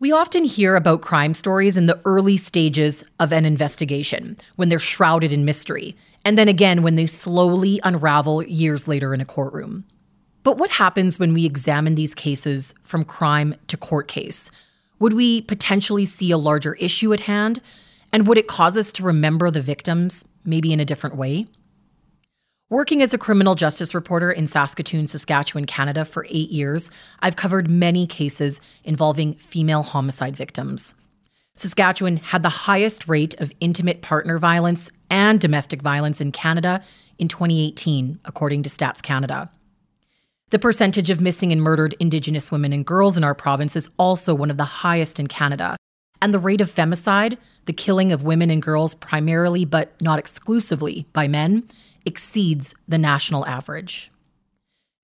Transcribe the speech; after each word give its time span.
We 0.00 0.12
often 0.12 0.44
hear 0.44 0.76
about 0.76 1.02
crime 1.02 1.34
stories 1.34 1.76
in 1.76 1.86
the 1.86 2.00
early 2.04 2.36
stages 2.36 3.02
of 3.18 3.32
an 3.32 3.44
investigation, 3.44 4.36
when 4.54 4.68
they're 4.68 4.78
shrouded 4.78 5.32
in 5.32 5.44
mystery, 5.44 5.96
and 6.24 6.38
then 6.38 6.46
again 6.46 6.84
when 6.84 6.94
they 6.94 7.06
slowly 7.06 7.80
unravel 7.82 8.44
years 8.44 8.86
later 8.86 9.12
in 9.12 9.20
a 9.20 9.24
courtroom. 9.24 9.84
But 10.44 10.56
what 10.56 10.70
happens 10.70 11.18
when 11.18 11.34
we 11.34 11.44
examine 11.44 11.96
these 11.96 12.14
cases 12.14 12.76
from 12.84 13.04
crime 13.04 13.56
to 13.66 13.76
court 13.76 14.06
case? 14.06 14.52
Would 15.00 15.14
we 15.14 15.42
potentially 15.42 16.06
see 16.06 16.30
a 16.30 16.38
larger 16.38 16.74
issue 16.74 17.12
at 17.12 17.20
hand? 17.20 17.60
And 18.12 18.28
would 18.28 18.38
it 18.38 18.46
cause 18.46 18.76
us 18.76 18.92
to 18.92 19.02
remember 19.02 19.50
the 19.50 19.60
victims, 19.60 20.24
maybe 20.44 20.72
in 20.72 20.78
a 20.78 20.84
different 20.84 21.16
way? 21.16 21.48
Working 22.70 23.00
as 23.00 23.14
a 23.14 23.18
criminal 23.18 23.54
justice 23.54 23.94
reporter 23.94 24.30
in 24.30 24.46
Saskatoon, 24.46 25.06
Saskatchewan, 25.06 25.64
Canada 25.64 26.04
for 26.04 26.26
eight 26.28 26.50
years, 26.50 26.90
I've 27.20 27.36
covered 27.36 27.70
many 27.70 28.06
cases 28.06 28.60
involving 28.84 29.36
female 29.36 29.82
homicide 29.82 30.36
victims. 30.36 30.94
Saskatchewan 31.56 32.18
had 32.18 32.42
the 32.42 32.50
highest 32.50 33.08
rate 33.08 33.34
of 33.40 33.54
intimate 33.60 34.02
partner 34.02 34.38
violence 34.38 34.90
and 35.08 35.40
domestic 35.40 35.80
violence 35.80 36.20
in 36.20 36.30
Canada 36.30 36.82
in 37.18 37.26
2018, 37.28 38.20
according 38.26 38.62
to 38.64 38.68
Stats 38.68 39.00
Canada. 39.00 39.50
The 40.50 40.58
percentage 40.58 41.08
of 41.08 41.22
missing 41.22 41.52
and 41.52 41.62
murdered 41.62 41.96
Indigenous 41.98 42.52
women 42.52 42.74
and 42.74 42.84
girls 42.84 43.16
in 43.16 43.24
our 43.24 43.34
province 43.34 43.76
is 43.76 43.88
also 43.98 44.34
one 44.34 44.50
of 44.50 44.58
the 44.58 44.64
highest 44.64 45.18
in 45.18 45.26
Canada. 45.26 45.78
And 46.20 46.34
the 46.34 46.38
rate 46.38 46.60
of 46.60 46.70
femicide, 46.70 47.38
the 47.64 47.72
killing 47.72 48.12
of 48.12 48.24
women 48.24 48.50
and 48.50 48.60
girls 48.60 48.94
primarily 48.94 49.64
but 49.64 49.98
not 50.02 50.18
exclusively 50.18 51.06
by 51.14 51.28
men, 51.28 51.66
exceeds 52.08 52.74
the 52.88 52.96
national 52.96 53.44
average. 53.44 54.10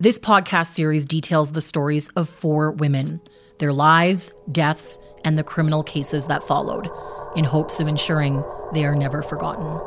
This 0.01 0.19
podcast 0.19 0.69
series 0.69 1.05
details 1.05 1.53
the 1.53 1.61
stories 1.61 2.09
of 2.17 2.31
four 2.31 2.71
women, 2.73 3.21
their 3.59 3.75
lives, 3.75 4.33
deaths, 4.51 4.99
and 5.23 5.37
the 5.37 5.45
criminal 5.45 5.83
cases 5.83 6.27
that 6.29 6.43
followed, 6.43 6.89
in 7.37 7.45
hopes 7.45 7.79
of 7.79 7.89
ensuring 7.89 8.43
they 8.73 8.87
are 8.87 8.97
never 8.97 9.23
forgotten. 9.23 9.79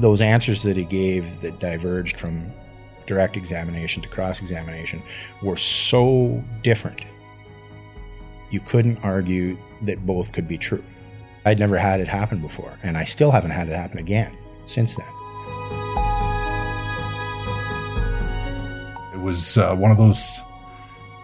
Those 0.00 0.20
answers 0.20 0.64
that 0.64 0.76
he 0.76 0.84
gave 0.84 1.40
that 1.42 1.60
diverged 1.60 2.18
from 2.18 2.52
direct 3.06 3.36
examination 3.36 4.02
to 4.02 4.08
cross 4.08 4.40
examination 4.40 5.00
were 5.42 5.56
so 5.56 6.42
different. 6.64 7.02
You 8.50 8.58
couldn't 8.58 8.98
argue 9.04 9.56
that 9.82 10.04
both 10.04 10.32
could 10.32 10.48
be 10.48 10.58
true. 10.58 10.82
I'd 11.44 11.60
never 11.60 11.78
had 11.78 12.00
it 12.00 12.08
happen 12.08 12.42
before, 12.42 12.76
and 12.82 12.98
I 12.98 13.04
still 13.04 13.30
haven't 13.30 13.52
had 13.52 13.68
it 13.68 13.76
happen 13.76 13.98
again 13.98 14.36
since 14.66 14.96
then. 14.96 15.06
It 19.14 19.20
was 19.20 19.58
uh, 19.58 19.74
one 19.74 19.90
of 19.90 19.98
those 19.98 20.40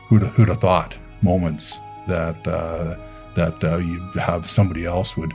who'd, 0.09 0.23
who'd 0.23 0.49
have 0.49 0.61
thought 0.61 0.97
moments 1.23 1.79
that 2.09 2.47
uh, 2.47 2.97
that 3.35 3.65
uh, 3.65 3.79
you'd 3.79 4.15
have 4.17 4.49
somebody 4.49 4.85
else 4.85 5.17
would 5.17 5.33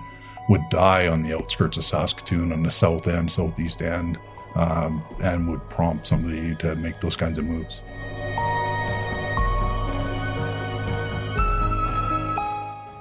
would 0.50 0.62
die 0.70 1.08
on 1.08 1.24
the 1.24 1.36
outskirts 1.36 1.78
of 1.78 1.84
Saskatoon 1.84 2.54
on 2.54 2.64
the 2.64 2.72
south 2.72 3.08
end, 3.08 3.32
southeast 3.32 3.82
end, 3.82 4.18
um, 4.56 5.04
and 5.22 5.48
would 5.50 5.68
prompt 5.70 6.08
somebody 6.08 6.56
to 6.56 6.76
make 6.76 7.02
those 7.02 7.18
kinds 7.18 7.38
of 7.38 7.46
moves. 7.46 7.82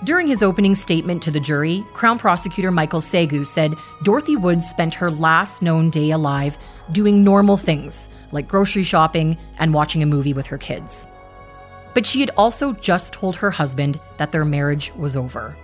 During 0.06 0.28
his 0.28 0.40
opening 0.40 0.76
statement 0.76 1.20
to 1.24 1.32
the 1.32 1.40
jury, 1.40 1.84
Crown 1.92 2.16
Prosecutor 2.16 2.70
Michael 2.70 3.00
Segu 3.00 3.42
said 3.42 3.74
Dorothy 4.04 4.36
Woods 4.36 4.64
spent 4.64 4.94
her 4.94 5.10
last 5.10 5.62
known 5.62 5.90
day 5.90 6.12
alive 6.12 6.56
doing 6.92 7.24
normal 7.24 7.56
things, 7.56 8.08
like 8.30 8.46
grocery 8.46 8.84
shopping 8.84 9.36
and 9.58 9.74
watching 9.74 10.04
a 10.04 10.06
movie 10.06 10.32
with 10.32 10.46
her 10.46 10.58
kids. 10.58 11.08
But 11.92 12.06
she 12.06 12.20
had 12.20 12.30
also 12.36 12.72
just 12.74 13.14
told 13.14 13.34
her 13.34 13.50
husband 13.50 13.98
that 14.18 14.30
their 14.30 14.44
marriage 14.44 14.92
was 14.94 15.16
over. 15.16 15.56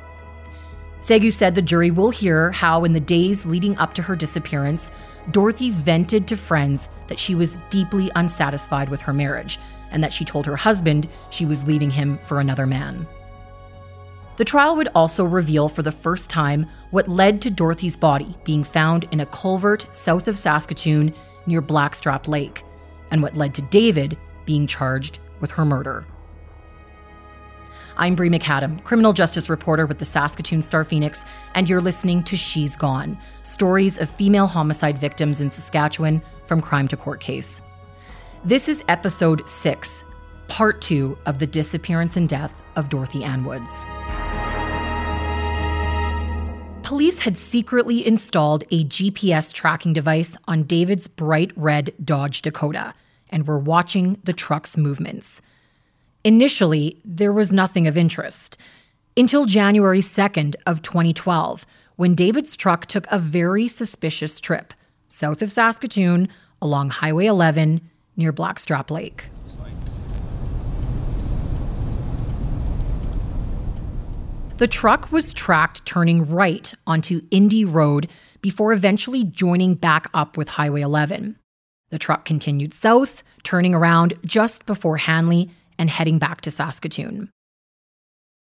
Segu 0.98 1.30
said 1.30 1.54
the 1.54 1.62
jury 1.62 1.92
will 1.92 2.10
hear 2.10 2.50
how, 2.50 2.82
in 2.82 2.94
the 2.94 2.98
days 2.98 3.46
leading 3.46 3.78
up 3.78 3.94
to 3.94 4.02
her 4.02 4.16
disappearance, 4.16 4.90
Dorothy 5.30 5.70
vented 5.70 6.26
to 6.26 6.36
friends 6.36 6.88
that 7.06 7.20
she 7.20 7.36
was 7.36 7.60
deeply 7.70 8.10
unsatisfied 8.16 8.88
with 8.88 9.02
her 9.02 9.12
marriage 9.12 9.60
and 9.92 10.02
that 10.02 10.12
she 10.12 10.24
told 10.24 10.46
her 10.46 10.56
husband 10.56 11.08
she 11.30 11.46
was 11.46 11.62
leaving 11.62 11.90
him 11.90 12.18
for 12.18 12.40
another 12.40 12.66
man. 12.66 13.06
The 14.36 14.44
trial 14.46 14.76
would 14.76 14.88
also 14.94 15.24
reveal 15.24 15.68
for 15.68 15.82
the 15.82 15.92
first 15.92 16.30
time 16.30 16.66
what 16.90 17.06
led 17.06 17.42
to 17.42 17.50
Dorothy's 17.50 17.96
body 17.96 18.34
being 18.44 18.64
found 18.64 19.04
in 19.10 19.20
a 19.20 19.26
culvert 19.26 19.86
south 19.94 20.26
of 20.26 20.38
Saskatoon 20.38 21.14
near 21.46 21.60
Blackstrap 21.60 22.28
Lake, 22.28 22.64
and 23.10 23.22
what 23.22 23.36
led 23.36 23.52
to 23.54 23.62
David 23.62 24.16
being 24.46 24.66
charged 24.66 25.18
with 25.40 25.50
her 25.50 25.64
murder. 25.64 26.06
I'm 27.98 28.14
Bre 28.14 28.28
McAdam, 28.28 28.82
criminal 28.84 29.12
justice 29.12 29.50
reporter 29.50 29.84
with 29.84 29.98
the 29.98 30.06
Saskatoon 30.06 30.62
Star 30.62 30.82
Phoenix, 30.82 31.26
and 31.54 31.68
you're 31.68 31.82
listening 31.82 32.22
to 32.24 32.36
She's 32.36 32.74
Gone 32.74 33.18
Stories 33.42 33.98
of 33.98 34.08
Female 34.08 34.46
Homicide 34.46 34.96
Victims 34.96 35.42
in 35.42 35.50
Saskatchewan 35.50 36.22
from 36.46 36.62
Crime 36.62 36.88
to 36.88 36.96
Court 36.96 37.20
Case. 37.20 37.60
This 38.46 38.66
is 38.66 38.82
episode 38.88 39.46
six, 39.46 40.06
part 40.48 40.80
two 40.80 41.18
of 41.26 41.38
the 41.38 41.46
disappearance 41.46 42.16
and 42.16 42.28
death 42.28 42.62
of 42.76 42.88
Dorothy 42.88 43.24
Ann 43.24 43.44
Woods. 43.44 43.84
Police 46.82 47.20
had 47.20 47.36
secretly 47.36 48.04
installed 48.04 48.64
a 48.70 48.84
GPS 48.84 49.52
tracking 49.52 49.92
device 49.92 50.36
on 50.48 50.64
David's 50.64 51.06
bright 51.06 51.52
red 51.56 51.94
Dodge 52.04 52.42
Dakota 52.42 52.92
and 53.30 53.46
were 53.46 53.58
watching 53.58 54.18
the 54.24 54.32
truck's 54.32 54.76
movements. 54.76 55.40
Initially, 56.24 56.98
there 57.04 57.32
was 57.32 57.52
nothing 57.52 57.86
of 57.86 57.96
interest 57.96 58.58
until 59.16 59.46
January 59.46 60.00
2nd 60.00 60.56
of 60.66 60.82
2012 60.82 61.64
when 61.96 62.14
David's 62.14 62.56
truck 62.56 62.86
took 62.86 63.06
a 63.10 63.18
very 63.18 63.68
suspicious 63.68 64.40
trip 64.40 64.74
south 65.06 65.40
of 65.40 65.52
Saskatoon 65.52 66.28
along 66.60 66.90
Highway 66.90 67.26
11 67.26 67.80
near 68.16 68.32
Blackstrap 68.32 68.90
Lake. 68.90 69.26
The 74.62 74.68
truck 74.68 75.10
was 75.10 75.32
tracked 75.32 75.84
turning 75.84 76.30
right 76.30 76.72
onto 76.86 77.20
Indy 77.32 77.64
Road 77.64 78.08
before 78.42 78.72
eventually 78.72 79.24
joining 79.24 79.74
back 79.74 80.08
up 80.14 80.36
with 80.36 80.50
Highway 80.50 80.82
11. 80.82 81.36
The 81.90 81.98
truck 81.98 82.24
continued 82.24 82.72
south, 82.72 83.24
turning 83.42 83.74
around 83.74 84.14
just 84.24 84.64
before 84.64 84.98
Hanley 84.98 85.50
and 85.80 85.90
heading 85.90 86.20
back 86.20 86.42
to 86.42 86.52
Saskatoon. 86.52 87.28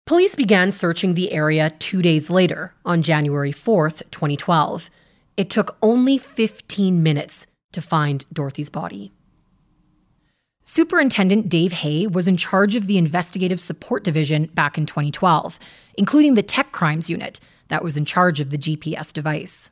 Police 0.05 0.35
began 0.35 0.71
searching 0.71 1.15
the 1.15 1.33
area 1.33 1.73
two 1.79 2.01
days 2.01 2.29
later, 2.29 2.73
on 2.85 3.01
January 3.01 3.51
4th, 3.51 4.01
2012. 4.11 4.89
It 5.35 5.49
took 5.49 5.75
only 5.81 6.17
15 6.17 7.03
minutes 7.03 7.45
to 7.73 7.81
find 7.81 8.23
Dorothy's 8.31 8.69
body. 8.69 9.11
Superintendent 10.67 11.47
Dave 11.47 11.71
Hay 11.71 12.07
was 12.07 12.27
in 12.27 12.37
charge 12.37 12.75
of 12.75 12.87
the 12.87 12.97
Investigative 12.97 13.59
Support 13.59 14.03
Division 14.03 14.45
back 14.55 14.79
in 14.79 14.87
2012, 14.87 15.59
including 15.93 16.33
the 16.33 16.41
Tech 16.41 16.71
Crimes 16.71 17.07
Unit 17.07 17.39
that 17.67 17.83
was 17.83 17.95
in 17.95 18.03
charge 18.03 18.39
of 18.39 18.49
the 18.49 18.57
GPS 18.57 19.13
device. 19.13 19.69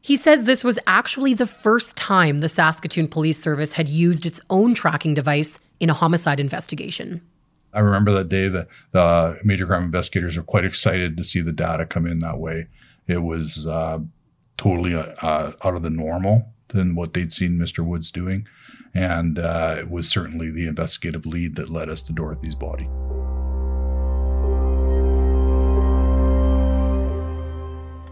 He 0.00 0.16
says 0.16 0.44
this 0.44 0.62
was 0.62 0.78
actually 0.86 1.34
the 1.34 1.48
first 1.48 1.96
time 1.96 2.38
the 2.38 2.48
Saskatoon 2.48 3.08
Police 3.08 3.42
Service 3.42 3.72
had 3.72 3.88
used 3.88 4.24
its 4.24 4.40
own 4.50 4.74
tracking 4.74 5.14
device 5.14 5.58
in 5.80 5.90
a 5.90 5.94
homicide 5.94 6.38
investigation. 6.38 7.20
I 7.72 7.80
remember 7.80 8.12
that 8.12 8.28
day 8.28 8.46
the 8.46 9.38
major 9.42 9.66
crime 9.66 9.84
investigators 9.84 10.36
were 10.36 10.44
quite 10.44 10.64
excited 10.64 11.16
to 11.16 11.24
see 11.24 11.40
the 11.40 11.52
data 11.52 11.86
come 11.86 12.06
in 12.06 12.20
that 12.20 12.38
way. 12.38 12.68
It 13.08 13.22
was 13.22 13.66
uh, 13.66 13.98
totally 14.56 14.94
uh, 14.94 15.52
out 15.64 15.74
of 15.74 15.82
the 15.82 15.90
normal 15.90 16.46
than 16.68 16.94
what 16.94 17.14
they'd 17.14 17.32
seen 17.32 17.58
Mr. 17.58 17.84
Woods 17.84 18.12
doing. 18.12 18.46
And 18.94 19.38
uh, 19.38 19.76
it 19.78 19.90
was 19.90 20.08
certainly 20.08 20.50
the 20.50 20.66
investigative 20.66 21.26
lead 21.26 21.54
that 21.54 21.70
led 21.70 21.88
us 21.88 22.02
to 22.02 22.12
Dorothy's 22.12 22.54
body. 22.54 22.88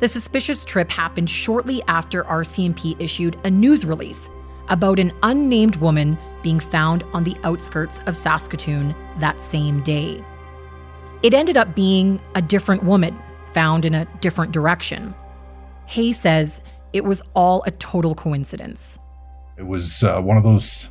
The 0.01 0.09
suspicious 0.09 0.65
trip 0.65 0.91
happened 0.91 1.29
shortly 1.29 1.83
after 1.87 2.25
RCMP 2.25 2.99
issued 2.99 3.39
a 3.45 3.51
news 3.51 3.85
release 3.85 4.31
about 4.69 4.99
an 4.99 5.13
unnamed 5.23 5.77
woman 5.77 6.17
being 6.43 6.59
found 6.59 7.03
on 7.13 7.25
the 7.25 7.37
outskirts 7.43 8.01
of 8.07 8.17
Saskatoon 8.17 8.95
that 9.19 9.41
same 9.43 9.83
day. 9.83 10.25
It 11.23 11.35
ended 11.35 11.59
up 11.59 11.75
being 11.75 12.19
a 12.35 12.41
different 12.41 12.83
woman 12.83 13.19
found 13.53 13.85
in 13.85 13.95
a 13.95 14.07
different 14.21 14.53
direction. 14.53 15.15
Hay 15.85 16.13
says 16.13 16.63
it 16.95 17.05
was 17.05 17.21
all 17.35 17.63
a 17.67 17.71
total 17.73 18.15
coincidence. 18.15 18.99
It 19.61 19.67
was 19.67 20.03
uh, 20.03 20.23
one 20.23 20.39
of 20.39 20.43
those 20.43 20.89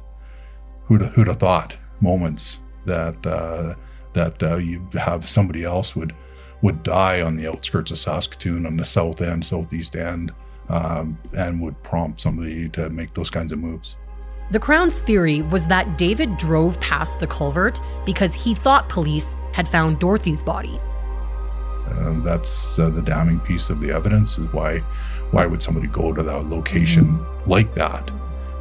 who'd, 0.85 1.01
who'd 1.01 1.25
have 1.25 1.37
thought 1.37 1.75
moments 2.01 2.59
that 2.85 3.25
uh, 3.25 3.73
that 4.13 4.43
uh, 4.43 4.57
you 4.57 4.87
have 4.93 5.27
somebody 5.27 5.63
else 5.63 5.95
would 5.95 6.15
would 6.61 6.83
die 6.83 7.23
on 7.23 7.35
the 7.35 7.49
outskirts 7.49 7.89
of 7.89 7.97
Saskatoon 7.97 8.67
on 8.67 8.77
the 8.77 8.85
south 8.85 9.23
end, 9.23 9.43
southeast 9.43 9.95
end, 9.95 10.31
um, 10.69 11.17
and 11.35 11.59
would 11.59 11.81
prompt 11.81 12.21
somebody 12.21 12.69
to 12.69 12.91
make 12.91 13.15
those 13.15 13.31
kinds 13.31 13.51
of 13.51 13.57
moves. 13.57 13.97
The 14.51 14.59
Crown's 14.59 14.99
theory 14.99 15.41
was 15.41 15.65
that 15.65 15.97
David 15.97 16.37
drove 16.37 16.79
past 16.79 17.17
the 17.17 17.25
culvert 17.25 17.81
because 18.05 18.35
he 18.35 18.53
thought 18.53 18.87
police 18.87 19.35
had 19.51 19.67
found 19.67 19.97
Dorothy's 19.97 20.43
body. 20.43 20.79
Uh, 21.87 22.19
that's 22.19 22.77
uh, 22.77 22.91
the 22.91 23.01
damning 23.01 23.39
piece 23.39 23.71
of 23.71 23.81
the 23.81 23.89
evidence. 23.89 24.37
Is 24.37 24.45
why 24.53 24.77
why 25.31 25.47
would 25.47 25.63
somebody 25.63 25.87
go 25.87 26.13
to 26.13 26.21
that 26.21 26.45
location 26.45 27.25
like 27.47 27.73
that 27.73 28.11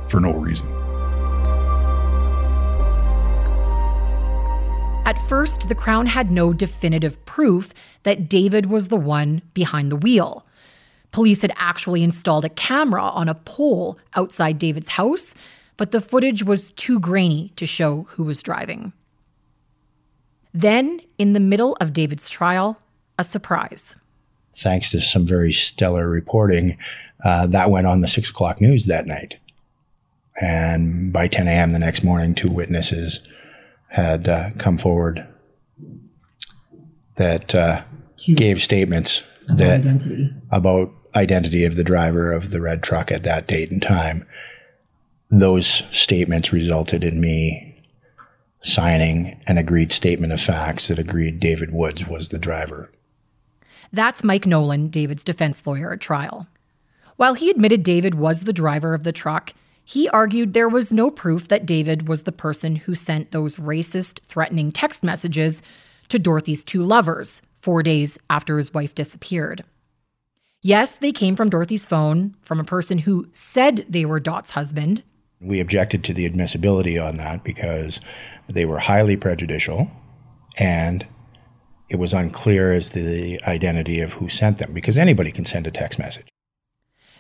for 0.09 0.21
no 0.21 0.33
reason? 0.33 0.69
At 5.05 5.19
first, 5.27 5.69
the 5.69 5.75
Crown 5.75 6.05
had 6.05 6.31
no 6.31 6.53
definitive 6.53 7.25
proof 7.25 7.73
that 8.03 8.29
David 8.29 8.67
was 8.67 8.89
the 8.89 8.97
one 8.97 9.41
behind 9.55 9.91
the 9.91 9.97
wheel. 9.97 10.45
Police 11.13 11.41
had 11.41 11.55
actually 11.57 12.05
installed 12.05 12.45
a 12.45 12.51
camera 12.51 13.03
on 13.03 13.29
a 13.29 13.35
pole 13.35 13.99
outside 14.15 14.59
David's 14.59 14.91
house, 14.91 15.35
but 15.79 15.93
the 15.93 16.03
footage 16.03 16.43
was 16.43 16.73
too 16.73 17.01
grainy 17.01 17.53
to 17.57 17.65
show 17.65 18.07
who 18.11 18.25
was 18.25 18.43
driving. 18.43 18.93
Then, 20.53 21.01
in 21.17 21.33
the 21.33 21.41
middle 21.41 21.77
of 21.81 21.93
David's 21.95 22.29
trial, 22.29 22.79
a 23.19 23.25
surprise. 23.25 23.97
Thanks 24.55 24.91
to 24.91 25.01
some 25.01 25.27
very 25.27 25.53
stellar 25.53 26.09
reporting, 26.09 26.77
uh, 27.25 27.47
that 27.47 27.71
went 27.71 27.87
on 27.87 28.01
the 28.01 28.09
six 28.09 28.29
o'clock 28.29 28.61
news 28.61 28.87
that 28.87 29.07
night. 29.07 29.39
And 30.41 31.13
by 31.13 31.29
10 31.29 31.49
a.m. 31.49 31.71
the 31.71 31.79
next 31.79 32.03
morning, 32.03 32.35
two 32.35 32.51
witnesses 32.51 33.21
had 33.89 34.29
uh, 34.29 34.51
come 34.59 34.79
forward 34.79 35.27
that 37.17 37.55
uh, 37.55 37.83
gave 38.35 38.63
statements 38.63 39.23
that 39.49 39.81
identity. 39.81 40.31
about 40.51 40.93
identity 41.15 41.65
of 41.65 41.75
the 41.75 41.85
driver 41.85 42.33
of 42.33 42.51
the 42.51 42.61
red 42.61 42.83
truck 42.83 43.11
at 43.11 43.25
that 43.25 43.49
date 43.49 43.71
and 43.71 43.83
time. 43.83 44.27
Those 45.31 45.83
statements 45.91 46.53
resulted 46.53 47.03
in 47.05 47.21
me 47.21 47.65
signing 48.61 49.41
an 49.47 49.59
agreed 49.59 49.93
statement 49.93 50.33
of 50.33 50.41
facts 50.41 50.89
that 50.89 50.99
agreed 50.99 51.41
David 51.41 51.73
Woods 51.73 52.07
was 52.07 52.29
the 52.29 52.39
driver. 52.39 52.91
That's 53.93 54.25
Mike 54.25 54.47
Nolan, 54.47 54.89
David's 54.89 55.25
defense 55.25 55.67
lawyer 55.67 55.93
at 55.93 56.01
trial. 56.01 56.47
While 57.17 57.35
he 57.35 57.51
admitted 57.51 57.83
David 57.83 58.15
was 58.15 58.43
the 58.43 58.53
driver 58.53 58.95
of 58.95 59.03
the 59.03 59.13
truck, 59.13 59.55
he 59.89 60.07
argued 60.11 60.53
there 60.53 60.69
was 60.69 60.93
no 60.93 61.11
proof 61.11 61.49
that 61.49 61.65
David 61.65 62.09
was 62.09 62.25
the 62.25 62.31
person 62.31 62.77
who 62.77 62.95
sent 62.95 63.31
those 63.31 63.57
racist, 63.57 64.21
threatening 64.25 64.71
text 64.71 65.03
messages 65.03 65.63
to 66.11 66.19
Dorothy's 66.19 66.63
two 66.63 66.83
lovers 66.83 67.41
four 67.63 67.83
days 67.83 68.19
after 68.29 68.59
his 68.59 68.75
wife 68.75 68.95
disappeared. 68.95 69.65
Yes, 70.61 70.97
they 70.97 71.11
came 71.11 71.37
from 71.37 71.49
Dorothy's 71.49 71.87
phone, 71.87 72.35
from 72.43 72.61
a 72.61 72.65
person 72.65 72.99
who 72.99 73.29
said 73.33 73.87
they 73.89 74.05
were 74.05 74.21
Dot's 74.21 74.51
husband. 74.51 75.05
We 75.41 75.59
objected 75.59 76.05
to 76.05 76.13
the 76.13 76.27
admissibility 76.27 76.99
on 76.99 77.17
that 77.17 77.43
because 77.43 77.99
they 78.47 78.67
were 78.67 78.81
highly 78.81 79.17
prejudicial 79.17 79.91
and 80.59 81.07
it 81.89 81.97
was 81.97 82.13
unclear 82.13 82.75
as 82.75 82.91
to 82.91 83.03
the 83.03 83.43
identity 83.45 84.03
of 84.03 84.13
who 84.13 84.29
sent 84.29 84.59
them 84.59 84.75
because 84.75 84.99
anybody 84.99 85.33
can 85.33 85.47
send 85.47 85.67
a 85.67 85.71
text 85.71 85.99
message. 85.99 86.27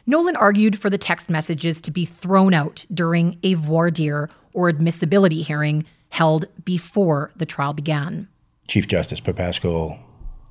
Nolan 0.08 0.36
argued 0.36 0.78
for 0.78 0.88
the 0.88 0.96
text 0.96 1.28
messages 1.28 1.82
to 1.82 1.90
be 1.90 2.06
thrown 2.06 2.54
out 2.54 2.86
during 2.92 3.38
a 3.42 3.52
voir 3.52 3.90
dire 3.90 4.30
or 4.54 4.70
admissibility 4.70 5.42
hearing 5.42 5.84
held 6.08 6.46
before 6.64 7.30
the 7.36 7.44
trial 7.44 7.74
began. 7.74 8.26
Chief 8.68 8.88
Justice 8.88 9.20
Popescul 9.20 9.98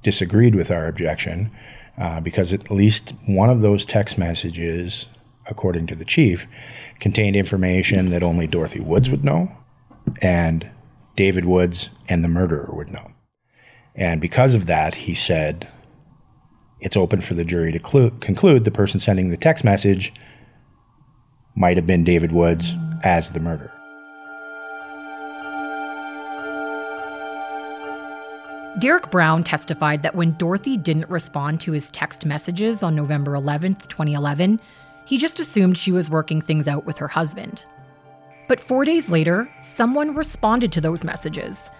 disagreed 0.04 0.54
with 0.54 0.70
our 0.70 0.88
objection 0.88 1.50
uh, 1.98 2.20
because 2.20 2.54
at 2.54 2.70
least 2.70 3.16
one 3.26 3.50
of 3.50 3.64
those 3.64 3.84
text 3.84 4.20
messages, 4.20 5.08
according 5.48 5.88
to 5.88 5.96
the 5.96 6.06
chief, 6.06 6.46
contained 7.00 7.36
information 7.36 8.12
that 8.12 8.22
only 8.22 8.46
Dorothy 8.46 8.80
Woods 8.80 9.10
would 9.10 9.26
know 9.26 9.52
and 10.22 10.70
David 11.16 11.46
Woods 11.46 11.90
and 12.08 12.24
the 12.24 12.28
murderer 12.28 12.70
would 12.74 12.92
know. 12.92 13.12
And 13.96 14.22
because 14.22 14.54
of 14.54 14.68
that, 14.68 14.94
he 14.94 15.16
said 15.16 15.68
it's 16.80 16.98
open 16.98 17.22
for 17.22 17.34
the 17.34 17.44
jury 17.44 17.72
to 17.72 17.80
clu- 17.80 18.12
conclude 18.20 18.64
the 18.64 18.72
person 18.72 19.00
sending 19.00 19.30
the 19.30 19.38
text 19.38 19.64
message 19.64 20.14
might 21.56 21.78
have 21.78 21.88
been 21.88 22.04
David 22.04 22.32
Woods 22.32 22.74
as 23.04 23.32
the 23.32 23.40
murderer. 23.40 23.72
Derek 28.80 29.10
Brown 29.10 29.44
testified 29.44 30.04
that 30.04 30.14
when 30.14 30.34
Dorothy 30.34 30.78
didn't 30.78 31.10
respond 31.10 31.60
to 31.62 31.72
his 31.72 31.90
text 31.90 32.28
messages 32.28 32.84
on 32.84 32.96
November 32.96 33.32
11th, 33.32 33.88
2011, 33.88 34.60
he 35.06 35.18
just 35.18 35.40
assumed 35.40 35.78
she 35.78 35.92
was 35.92 36.12
working 36.12 36.42
things 36.42 36.68
out 36.68 36.86
with 36.86 37.00
her 37.00 37.08
husband. 37.08 37.66
But 38.48 38.60
four 38.60 38.86
days 38.86 39.10
later, 39.10 39.50
someone 39.62 40.14
responded 40.14 40.72
to 40.74 40.82
those 40.82 41.04
messages. 41.04 41.72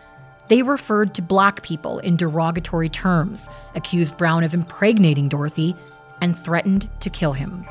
They 0.48 0.62
referred 0.62 1.14
to 1.16 1.22
black 1.22 1.62
people 1.62 2.00
in 2.00 2.16
derogatory 2.16 2.90
terms, 2.90 3.50
accused 3.76 4.18
Brown 4.18 4.44
of 4.44 4.54
impregnating 4.54 5.28
Dorothy, 5.28 5.76
and 6.22 6.38
threatened 6.38 6.90
to 7.02 7.10
kill 7.10 7.34
him. 7.34 7.66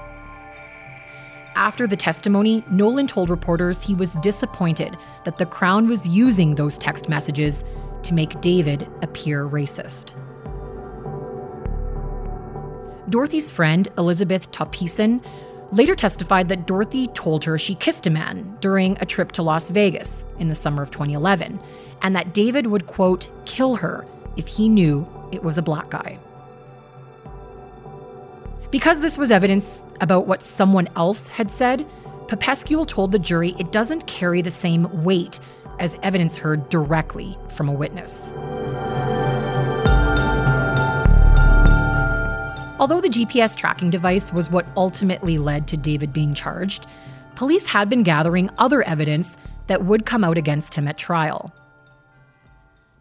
After 1.57 1.87
the 1.87 1.97
testimony, 1.97 2.63
Nolan 2.71 3.07
told 3.07 3.31
reporters 3.31 3.83
he 3.83 3.95
was 3.95 4.15
disappointed 4.17 4.97
that 5.25 5.39
the 5.39 5.47
Crown 5.47 5.89
was 5.89 6.07
using 6.07 6.55
those 6.55 6.77
text 6.77 7.09
messages 7.09 7.65
to 8.03 8.13
make 8.13 8.41
David 8.43 8.87
appear 9.01 9.49
racist. 9.49 10.13
Dorothy's 13.09 13.51
friend, 13.51 13.89
Elizabeth 13.97 14.51
Topison, 14.51 15.25
later 15.73 15.95
testified 15.95 16.49
that 16.49 16.67
Dorothy 16.67 17.09
told 17.09 17.45
her 17.45 17.59
she 17.59 17.75
kissed 17.75 18.07
a 18.07 18.11
man 18.11 18.57
during 18.61 18.97
a 19.01 19.07
trip 19.07 19.33
to 19.33 19.43
Las 19.43 19.71
Vegas 19.71 20.25
in 20.39 20.49
the 20.49 20.55
summer 20.55 20.83
of 20.83 20.91
2011, 20.91 21.59
and 22.03 22.15
that 22.15 22.35
David 22.35 22.67
would, 22.67 22.87
quote, 22.87 23.29
kill 23.45 23.77
her 23.77 24.07
if 24.37 24.47
he 24.47 24.69
knew 24.69 25.07
it 25.33 25.43
was 25.43 25.59
a 25.59 25.63
black 25.63 25.91
guy. 25.91 26.19
Because 28.71 29.01
this 29.01 29.17
was 29.17 29.31
evidence 29.31 29.85
about 30.01 30.27
what 30.27 30.43
someone 30.43 30.89
else 30.97 31.29
had 31.29 31.51
said, 31.51 31.87
Popescul 32.29 32.87
told 32.87 33.13
the 33.13 33.19
jury 33.19 33.55
it 33.59 33.73
doesn't 33.73 34.07
carry 34.07 34.43
the 34.43 34.51
same 34.51 35.05
weight 35.05 35.39
as 35.79 35.97
evidence 36.03 36.37
heard 36.37 36.69
directly 36.69 37.37
from 37.49 37.69
a 37.69 37.73
witness. 37.73 38.33
Although 42.79 43.01
the 43.01 43.09
GPS 43.09 43.57
tracking 43.57 43.89
device 43.89 44.35
was 44.35 44.51
what 44.51 44.67
ultimately 44.77 45.39
led 45.39 45.67
to 45.69 45.79
David 45.79 46.13
being 46.13 46.35
charged, 46.35 46.87
police 47.35 47.65
had 47.65 47.89
been 47.89 48.03
gathering 48.03 48.51
other 48.59 48.83
evidence 48.83 49.39
that 49.67 49.87
would 49.87 50.05
come 50.05 50.23
out 50.23 50.37
against 50.37 50.75
him 50.75 50.87
at 50.87 50.99
trial. 50.99 51.55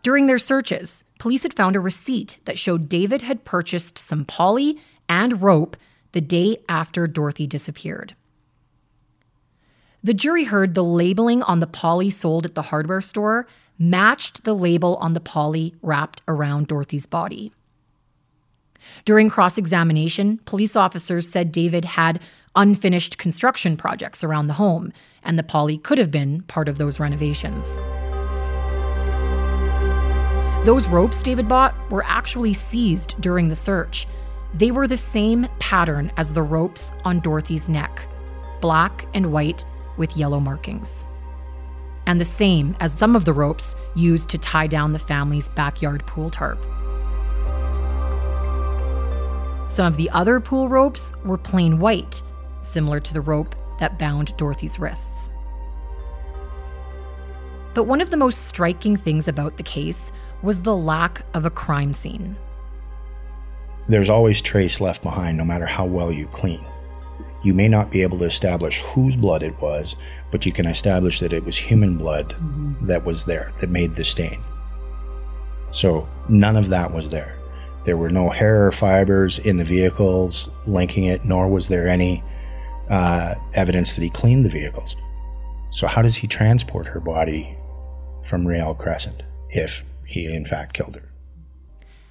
During 0.01 0.27
their 0.27 0.39
searches, 0.39 1.03
police 1.19 1.43
had 1.43 1.53
found 1.53 1.75
a 1.75 1.81
receipt 1.81 2.37
that 2.45 2.57
showed 2.57 2.87
David 2.87 3.23
had 3.23 3.43
purchased 3.43 3.97
some 3.97 4.23
poly 4.23 4.79
and 5.09 5.41
rope 5.41 5.75
the 6.13 6.21
day 6.21 6.57
after 6.69 7.05
Dorothy 7.05 7.45
disappeared. 7.45 8.15
The 10.01 10.13
jury 10.13 10.45
heard 10.45 10.73
the 10.73 10.83
labeling 10.83 11.43
on 11.43 11.59
the 11.59 11.67
poly 11.67 12.11
sold 12.11 12.45
at 12.45 12.55
the 12.55 12.61
hardware 12.61 13.01
store 13.01 13.45
matched 13.77 14.45
the 14.45 14.55
label 14.55 14.95
on 14.97 15.13
the 15.13 15.19
poly 15.19 15.75
wrapped 15.81 16.21
around 16.29 16.67
Dorothy's 16.67 17.05
body. 17.05 17.51
During 19.05 19.29
cross 19.29 19.57
examination, 19.57 20.39
police 20.45 20.75
officers 20.75 21.27
said 21.27 21.51
David 21.51 21.85
had 21.85 22.19
unfinished 22.55 23.17
construction 23.17 23.75
projects 23.77 24.23
around 24.23 24.47
the 24.47 24.53
home, 24.53 24.93
and 25.23 25.37
the 25.37 25.43
poly 25.43 25.77
could 25.77 25.97
have 25.97 26.11
been 26.11 26.41
part 26.43 26.67
of 26.67 26.77
those 26.77 26.99
renovations. 26.99 27.65
Those 30.65 30.87
ropes 30.87 31.21
David 31.21 31.47
bought 31.47 31.75
were 31.91 32.03
actually 32.05 32.53
seized 32.53 33.19
during 33.21 33.49
the 33.49 33.55
search. 33.55 34.07
They 34.53 34.71
were 34.71 34.87
the 34.87 34.97
same 34.97 35.47
pattern 35.59 36.11
as 36.17 36.33
the 36.33 36.41
ropes 36.41 36.91
on 37.03 37.19
Dorothy's 37.19 37.69
neck 37.69 38.07
black 38.61 39.05
and 39.13 39.31
white 39.31 39.63
with 39.97 40.17
yellow 40.17 40.39
markings. 40.39 41.05
And 42.07 42.19
the 42.19 42.25
same 42.25 42.75
as 42.79 42.97
some 42.97 43.15
of 43.15 43.25
the 43.25 43.33
ropes 43.33 43.75
used 43.95 44.29
to 44.29 44.39
tie 44.39 44.65
down 44.65 44.91
the 44.91 44.97
family's 44.97 45.49
backyard 45.49 46.05
pool 46.07 46.31
tarp. 46.31 46.65
Some 49.75 49.87
of 49.87 49.97
the 49.97 50.09
other 50.11 50.39
pool 50.39 50.69
ropes 50.69 51.11
were 51.25 51.37
plain 51.37 51.79
white, 51.79 52.23
similar 52.61 53.01
to 53.01 53.13
the 53.13 53.19
rope 53.19 53.57
that 53.77 53.99
bound 53.99 54.33
Dorothy's 54.37 54.79
wrists. 54.79 55.31
But 57.73 57.83
one 57.83 57.99
of 57.99 58.09
the 58.09 58.15
most 58.15 58.45
striking 58.45 58.95
things 58.95 59.27
about 59.27 59.57
the 59.57 59.63
case 59.63 60.13
was 60.41 60.61
the 60.61 60.77
lack 60.77 61.25
of 61.33 61.45
a 61.45 61.49
crime 61.49 61.91
scene. 61.91 62.37
There's 63.89 64.09
always 64.09 64.41
trace 64.41 64.79
left 64.79 65.03
behind, 65.03 65.37
no 65.37 65.43
matter 65.43 65.65
how 65.65 65.83
well 65.83 66.09
you 66.09 66.27
clean. 66.27 66.65
You 67.43 67.53
may 67.53 67.67
not 67.67 67.91
be 67.91 68.01
able 68.01 68.19
to 68.19 68.25
establish 68.25 68.79
whose 68.79 69.17
blood 69.17 69.43
it 69.43 69.59
was, 69.59 69.97
but 70.31 70.45
you 70.45 70.53
can 70.53 70.67
establish 70.67 71.19
that 71.19 71.33
it 71.33 71.43
was 71.43 71.57
human 71.57 71.97
blood 71.97 72.29
mm-hmm. 72.29 72.87
that 72.87 73.03
was 73.03 73.25
there, 73.25 73.51
that 73.59 73.69
made 73.69 73.93
the 73.93 74.05
stain. 74.05 74.41
So 75.71 76.07
none 76.29 76.55
of 76.55 76.69
that 76.69 76.93
was 76.93 77.09
there. 77.09 77.37
There 77.85 77.97
were 77.97 78.09
no 78.09 78.29
hair 78.29 78.71
fibers 78.71 79.39
in 79.39 79.57
the 79.57 79.63
vehicles 79.63 80.49
linking 80.67 81.05
it, 81.05 81.23
nor 81.23 81.47
was 81.47 81.67
there 81.67 81.87
any 81.87 82.23
uh, 82.89 83.35
evidence 83.53 83.95
that 83.95 84.01
he 84.01 84.09
cleaned 84.09 84.43
the 84.43 84.49
vehicles. 84.49 84.95
So, 85.69 85.87
how 85.87 86.01
does 86.01 86.15
he 86.15 86.27
transport 86.27 86.87
her 86.87 86.99
body 86.99 87.57
from 88.23 88.47
Riel 88.47 88.73
Crescent 88.73 89.23
if 89.49 89.85
he, 90.05 90.25
in 90.25 90.45
fact, 90.45 90.73
killed 90.73 90.95
her? 90.95 91.09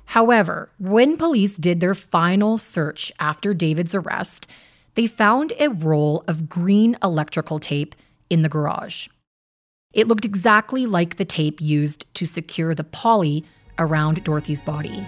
However, 0.07 0.71
when 0.79 1.17
police 1.17 1.57
did 1.57 1.81
their 1.81 1.95
final 1.95 2.59
search 2.59 3.11
after 3.19 3.53
David's 3.53 3.95
arrest, 3.95 4.47
they 4.95 5.07
found 5.07 5.53
a 5.59 5.69
roll 5.69 6.23
of 6.29 6.49
green 6.49 6.97
electrical 7.03 7.59
tape 7.59 7.97
in 8.31 8.43
the 8.43 8.49
garage. 8.49 9.09
It 9.93 10.07
looked 10.07 10.25
exactly 10.25 10.87
like 10.87 11.17
the 11.17 11.25
tape 11.25 11.61
used 11.61 12.07
to 12.15 12.27
secure 12.27 12.75
the 12.75 12.85
poly 12.85 13.45
around 13.79 14.23
Dorothy's 14.23 14.63
body. 14.63 15.05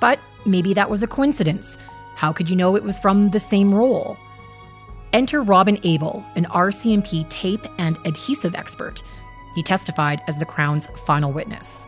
But 0.00 0.18
maybe 0.44 0.74
that 0.74 0.90
was 0.90 1.02
a 1.02 1.06
coincidence. 1.06 1.78
How 2.14 2.32
could 2.32 2.48
you 2.48 2.56
know 2.56 2.76
it 2.76 2.82
was 2.82 2.98
from 2.98 3.28
the 3.28 3.40
same 3.40 3.74
roll? 3.74 4.16
Enter 5.12 5.42
Robin 5.42 5.78
Abel, 5.82 6.24
an 6.34 6.44
RCMP 6.46 7.28
tape 7.28 7.66
and 7.78 7.98
adhesive 8.04 8.54
expert. 8.54 9.02
He 9.54 9.62
testified 9.62 10.20
as 10.26 10.38
the 10.38 10.44
Crown's 10.44 10.86
final 11.06 11.32
witness. 11.32 11.86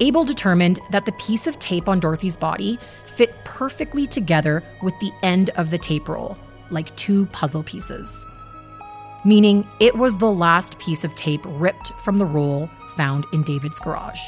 Abel 0.00 0.24
determined 0.24 0.80
that 0.90 1.04
the 1.04 1.12
piece 1.12 1.46
of 1.46 1.58
tape 1.58 1.88
on 1.88 2.00
Dorothy's 2.00 2.36
body 2.36 2.78
fit 3.06 3.34
perfectly 3.44 4.06
together 4.06 4.62
with 4.80 4.98
the 5.00 5.10
end 5.22 5.50
of 5.50 5.70
the 5.70 5.78
tape 5.78 6.08
roll, 6.08 6.38
like 6.70 6.94
two 6.96 7.26
puzzle 7.26 7.64
pieces. 7.64 8.24
Meaning 9.24 9.66
it 9.80 9.96
was 9.96 10.16
the 10.16 10.30
last 10.30 10.78
piece 10.78 11.02
of 11.02 11.14
tape 11.16 11.42
ripped 11.44 11.92
from 12.04 12.18
the 12.18 12.24
roll 12.24 12.70
found 12.96 13.26
in 13.32 13.42
David's 13.42 13.80
garage. 13.80 14.20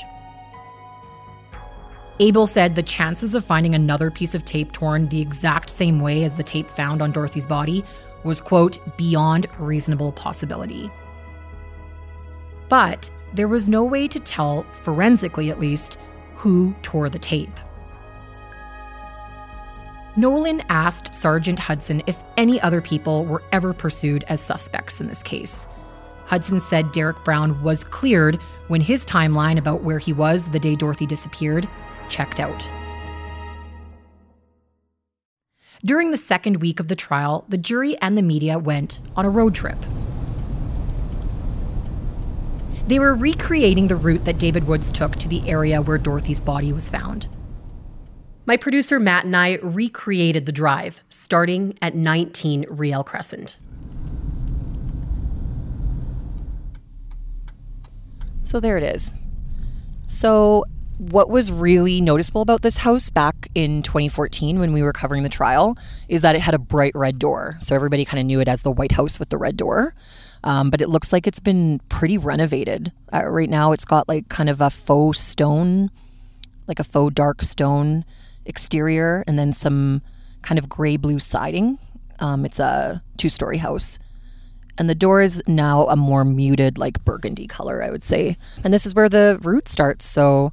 Abel 2.21 2.47
said 2.47 2.75
the 2.75 2.83
chances 2.83 3.35
of 3.35 3.47
finding 3.47 3.75
another 3.75 4.11
piece 4.11 4.35
of 4.35 4.45
tape 4.45 4.73
torn 4.73 5.09
the 5.09 5.23
exact 5.23 5.71
same 5.71 6.01
way 6.01 6.23
as 6.23 6.35
the 6.35 6.43
tape 6.43 6.69
found 6.69 7.01
on 7.01 7.13
Dorothy's 7.13 7.47
body 7.47 7.83
was, 8.25 8.43
quote, 8.43 8.79
beyond 8.99 9.47
reasonable 9.59 10.13
possibility. 10.13 10.91
But 12.69 13.11
there 13.33 13.49
was 13.49 13.71
no 13.71 13.85
way 13.85 14.07
to 14.07 14.21
tell, 14.21 14.65
forensically 14.65 15.49
at 15.49 15.59
least, 15.59 15.97
who 16.35 16.75
tore 16.83 17.09
the 17.09 17.19
tape. 17.19 17.59
Nolan 20.15 20.63
asked 20.69 21.15
Sergeant 21.15 21.59
Hudson 21.59 22.03
if 22.07 22.23
any 22.37 22.61
other 22.61 22.83
people 22.83 23.25
were 23.25 23.43
ever 23.51 23.73
pursued 23.73 24.25
as 24.25 24.43
suspects 24.43 25.01
in 25.01 25.07
this 25.07 25.23
case. 25.23 25.67
Hudson 26.27 26.61
said 26.61 26.93
Derek 26.93 27.25
Brown 27.25 27.63
was 27.63 27.83
cleared 27.83 28.37
when 28.69 28.83
his 28.83 29.07
timeline 29.07 29.57
about 29.57 29.83
where 29.83 29.99
he 29.99 30.13
was 30.13 30.51
the 30.51 30.61
day 30.61 30.75
Dorothy 30.75 31.07
disappeared 31.07 31.67
checked 32.11 32.41
out. 32.41 32.69
During 35.83 36.11
the 36.11 36.19
second 36.19 36.59
week 36.59 36.79
of 36.79 36.89
the 36.89 36.97
trial, 36.97 37.47
the 37.49 37.57
jury 37.57 37.97
and 38.03 38.17
the 38.17 38.23
media 38.23 38.59
went 38.59 39.01
on 39.17 39.25
a 39.25 39.31
road 39.31 39.55
trip. 39.55 39.79
They 42.87 42.99
were 42.99 43.15
recreating 43.15 43.87
the 43.87 43.97
route 43.97 44.25
that 44.25 44.39
David 44.39 44.67
Woods 44.67 44.93
took 44.93 45.17
to 45.17 45.29
the 45.29 45.49
area 45.49 45.81
where 45.81 45.97
Dorothy's 45.97 46.41
body 46.41 46.73
was 46.73 46.89
found. 46.89 47.29
My 48.47 48.57
producer 48.57 48.99
Matt 48.99 49.25
and 49.25 49.37
I 49.37 49.59
recreated 49.63 50.45
the 50.45 50.53
drive, 50.53 51.01
starting 51.09 51.79
at 51.81 51.95
19 51.95 52.67
Riel 52.69 53.05
Crescent. 53.05 53.59
So 58.43 58.59
there 58.59 58.77
it 58.77 58.83
is. 58.83 59.15
So 60.09 60.65
what 61.01 61.31
was 61.31 61.51
really 61.51 61.99
noticeable 62.03 62.43
about 62.43 62.61
this 62.61 62.77
house 62.77 63.09
back 63.09 63.49
in 63.55 63.81
2014 63.81 64.59
when 64.61 64.71
we 64.75 64.83
were 64.83 64.93
covering 64.93 65.23
the 65.23 65.31
trial 65.31 65.79
is 66.09 66.21
that 66.21 66.37
it 66.37 66.43
had 66.43 66.53
a 66.53 66.59
bright 66.59 66.93
red 66.95 67.19
door. 67.19 67.57
So 67.61 67.75
everybody 67.75 68.05
kind 68.05 68.21
of 68.21 68.27
knew 68.27 68.39
it 68.39 68.49
as 68.49 68.61
the 68.61 68.71
White 68.71 68.93
House 68.93 69.19
with 69.19 69.31
the 69.31 69.39
red 69.39 69.57
door. 69.57 69.95
Um, 70.45 70.69
but 70.69 70.83
it 70.83 70.91
looks 70.91 71.11
like 71.11 71.27
it's 71.27 71.41
been 71.41 71.81
pretty 71.89 72.19
renovated. 72.19 72.93
Uh, 73.15 73.27
right 73.31 73.49
now, 73.49 73.73
it's 73.73 73.87
got 73.87 74.09
like 74.09 74.29
kind 74.29 74.51
of 74.51 74.61
a 74.61 74.69
faux 74.69 75.19
stone, 75.19 75.91
like 76.67 76.79
a 76.79 76.85
faux 76.85 77.15
dark 77.15 77.41
stone 77.41 78.05
exterior, 78.45 79.25
and 79.27 79.39
then 79.39 79.55
some 79.55 80.03
kind 80.43 80.59
of 80.59 80.69
gray 80.69 80.99
blue 80.99 81.19
siding. 81.19 81.79
Um, 82.19 82.45
it's 82.45 82.59
a 82.59 83.03
two 83.17 83.31
story 83.31 83.57
house. 83.57 83.99
And 84.77 84.89
the 84.89 84.95
door 84.95 85.23
is 85.23 85.43
now 85.47 85.87
a 85.87 85.97
more 85.97 86.27
muted, 86.27 86.77
like 86.77 87.03
burgundy 87.07 87.47
color, 87.47 87.83
I 87.83 87.91
would 87.91 88.05
say. 88.05 88.37
And 88.63 88.73
this 88.73 88.85
is 88.85 88.95
where 88.95 89.09
the 89.09 89.39
route 89.43 89.67
starts. 89.67 90.07
So 90.07 90.53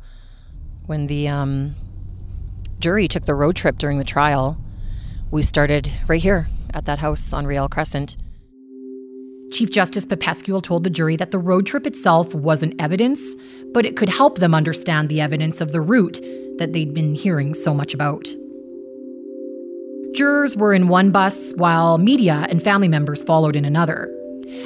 when 0.88 1.08
the 1.08 1.28
um, 1.28 1.76
jury 2.80 3.08
took 3.08 3.26
the 3.26 3.36
road 3.36 3.56
trip 3.56 3.78
during 3.78 4.00
the 4.00 4.06
trial, 4.06 4.58
we 5.30 5.42
started 5.42 5.92
right 6.08 6.22
here 6.22 6.48
at 6.74 6.86
that 6.86 7.00
house 7.00 7.34
on 7.34 7.46
Riel 7.46 7.70
Crescent. 7.70 8.16
Chief 9.52 9.70
Justice 9.70 10.06
Popescul 10.06 10.62
told 10.62 10.84
the 10.84 10.90
jury 10.90 11.16
that 11.18 11.32
the 11.32 11.40
road 11.40 11.66
trip 11.66 11.86
itself 11.86 12.34
wasn't 12.34 12.82
evidence, 12.82 13.22
but 13.74 13.86
it 13.86 13.96
could 13.96 14.10
help 14.10 14.40
them 14.40 14.56
understand 14.56 15.10
the 15.10 15.22
evidence 15.22 15.62
of 15.62 15.72
the 15.72 15.82
route 15.82 16.20
that 16.58 16.74
they'd 16.74 16.94
been 16.94 17.14
hearing 17.14 17.54
so 17.54 17.74
much 17.74 17.94
about. 17.94 18.28
Jurors 20.14 20.58
were 20.58 20.74
in 20.74 20.88
one 20.88 21.12
bus 21.12 21.54
while 21.56 21.98
media 21.98 22.48
and 22.50 22.64
family 22.64 22.88
members 22.88 23.24
followed 23.24 23.56
in 23.56 23.66
another. 23.66 24.14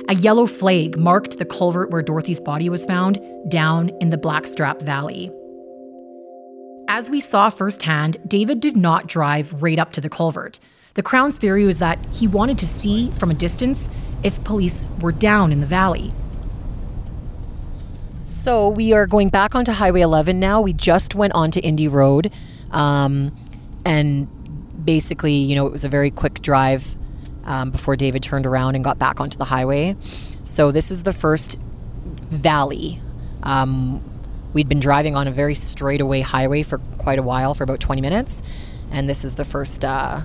A 0.07 0.15
yellow 0.15 0.45
flag 0.45 0.97
marked 0.97 1.39
the 1.39 1.45
culvert 1.45 1.89
where 1.89 2.03
Dorothy's 2.03 2.39
body 2.39 2.69
was 2.69 2.85
found 2.85 3.19
down 3.49 3.89
in 3.99 4.11
the 4.11 4.17
Blackstrap 4.17 4.81
Valley. 4.81 5.31
As 6.93 7.09
we 7.09 7.21
saw 7.21 7.49
firsthand, 7.49 8.17
David 8.27 8.59
did 8.59 8.75
not 8.75 9.07
drive 9.07 9.63
right 9.63 9.79
up 9.79 9.93
to 9.93 10.01
the 10.01 10.09
culvert. 10.09 10.59
The 10.95 11.01
Crown's 11.01 11.37
theory 11.37 11.65
was 11.65 11.79
that 11.79 11.97
he 12.11 12.27
wanted 12.27 12.57
to 12.57 12.67
see 12.67 13.11
from 13.11 13.31
a 13.31 13.33
distance 13.33 13.87
if 14.23 14.43
police 14.43 14.87
were 14.99 15.13
down 15.13 15.53
in 15.53 15.61
the 15.61 15.65
valley. 15.65 16.11
So 18.25 18.67
we 18.67 18.91
are 18.91 19.07
going 19.07 19.29
back 19.29 19.55
onto 19.55 19.71
Highway 19.71 20.01
11 20.01 20.37
now. 20.37 20.59
We 20.59 20.73
just 20.73 21.15
went 21.15 21.31
onto 21.31 21.61
Indy 21.61 21.87
Road. 21.87 22.29
Um, 22.71 23.33
and 23.85 24.27
basically, 24.83 25.35
you 25.35 25.55
know, 25.55 25.65
it 25.67 25.71
was 25.71 25.85
a 25.85 25.89
very 25.89 26.11
quick 26.11 26.41
drive 26.41 26.97
um, 27.45 27.71
before 27.71 27.95
David 27.95 28.21
turned 28.21 28.45
around 28.45 28.75
and 28.75 28.83
got 28.83 28.99
back 28.99 29.21
onto 29.21 29.37
the 29.37 29.45
highway. 29.45 29.95
So 30.43 30.73
this 30.73 30.91
is 30.91 31.03
the 31.03 31.13
first 31.13 31.57
valley. 32.19 32.99
Um, 33.43 34.03
We'd 34.53 34.67
been 34.67 34.79
driving 34.79 35.15
on 35.15 35.27
a 35.27 35.31
very 35.31 35.55
straightaway 35.55 36.21
highway 36.21 36.63
for 36.63 36.77
quite 36.97 37.19
a 37.19 37.23
while, 37.23 37.53
for 37.53 37.63
about 37.63 37.79
20 37.79 38.01
minutes, 38.01 38.43
and 38.91 39.09
this 39.09 39.23
is 39.23 39.35
the 39.35 39.45
first 39.45 39.85
uh, 39.85 40.21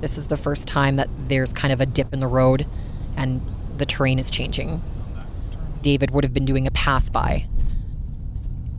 this 0.00 0.18
is 0.18 0.26
the 0.26 0.36
first 0.36 0.66
time 0.66 0.96
that 0.96 1.08
there's 1.28 1.52
kind 1.52 1.72
of 1.72 1.80
a 1.80 1.86
dip 1.86 2.12
in 2.12 2.20
the 2.20 2.26
road, 2.26 2.66
and 3.16 3.40
the 3.78 3.86
terrain 3.86 4.18
is 4.18 4.30
changing. 4.30 4.82
David 5.80 6.10
would 6.10 6.24
have 6.24 6.32
been 6.32 6.44
doing 6.44 6.66
a 6.66 6.70
pass 6.70 7.08
by 7.08 7.46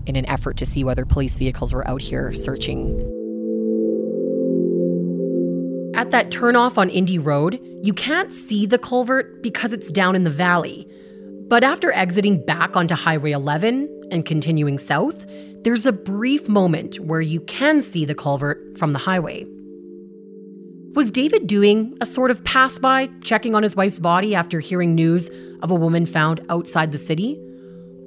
in 0.05 0.15
an 0.15 0.27
effort 0.29 0.57
to 0.57 0.65
see 0.65 0.83
whether 0.83 1.05
police 1.05 1.35
vehicles 1.35 1.73
were 1.73 1.87
out 1.87 2.01
here 2.01 2.31
searching. 2.33 2.99
At 5.95 6.11
that 6.11 6.29
turnoff 6.29 6.77
on 6.77 6.89
Indy 6.89 7.19
Road, 7.19 7.59
you 7.83 7.93
can't 7.93 8.33
see 8.33 8.65
the 8.65 8.79
culvert 8.79 9.41
because 9.41 9.71
it's 9.71 9.91
down 9.91 10.15
in 10.15 10.23
the 10.23 10.29
valley. 10.29 10.87
But 11.47 11.63
after 11.63 11.91
exiting 11.91 12.43
back 12.45 12.75
onto 12.75 12.95
Highway 12.95 13.31
11, 13.31 14.02
and 14.13 14.25
continuing 14.25 14.77
south, 14.77 15.25
there's 15.63 15.85
a 15.85 15.91
brief 15.91 16.47
moment 16.47 16.99
where 16.99 17.21
you 17.21 17.41
can 17.41 17.81
see 17.81 18.05
the 18.05 18.15
culvert 18.15 18.77
from 18.77 18.93
the 18.93 18.99
highway. 18.99 19.45
Was 20.93 21.09
David 21.09 21.47
doing 21.47 21.97
a 22.01 22.05
sort 22.05 22.29
of 22.29 22.43
pass 22.43 22.77
by, 22.77 23.09
checking 23.23 23.55
on 23.55 23.63
his 23.63 23.75
wife's 23.75 23.99
body 23.99 24.35
after 24.35 24.59
hearing 24.59 24.93
news 24.93 25.29
of 25.63 25.71
a 25.71 25.75
woman 25.75 26.05
found 26.05 26.45
outside 26.49 26.91
the 26.91 26.97
city? 26.99 27.41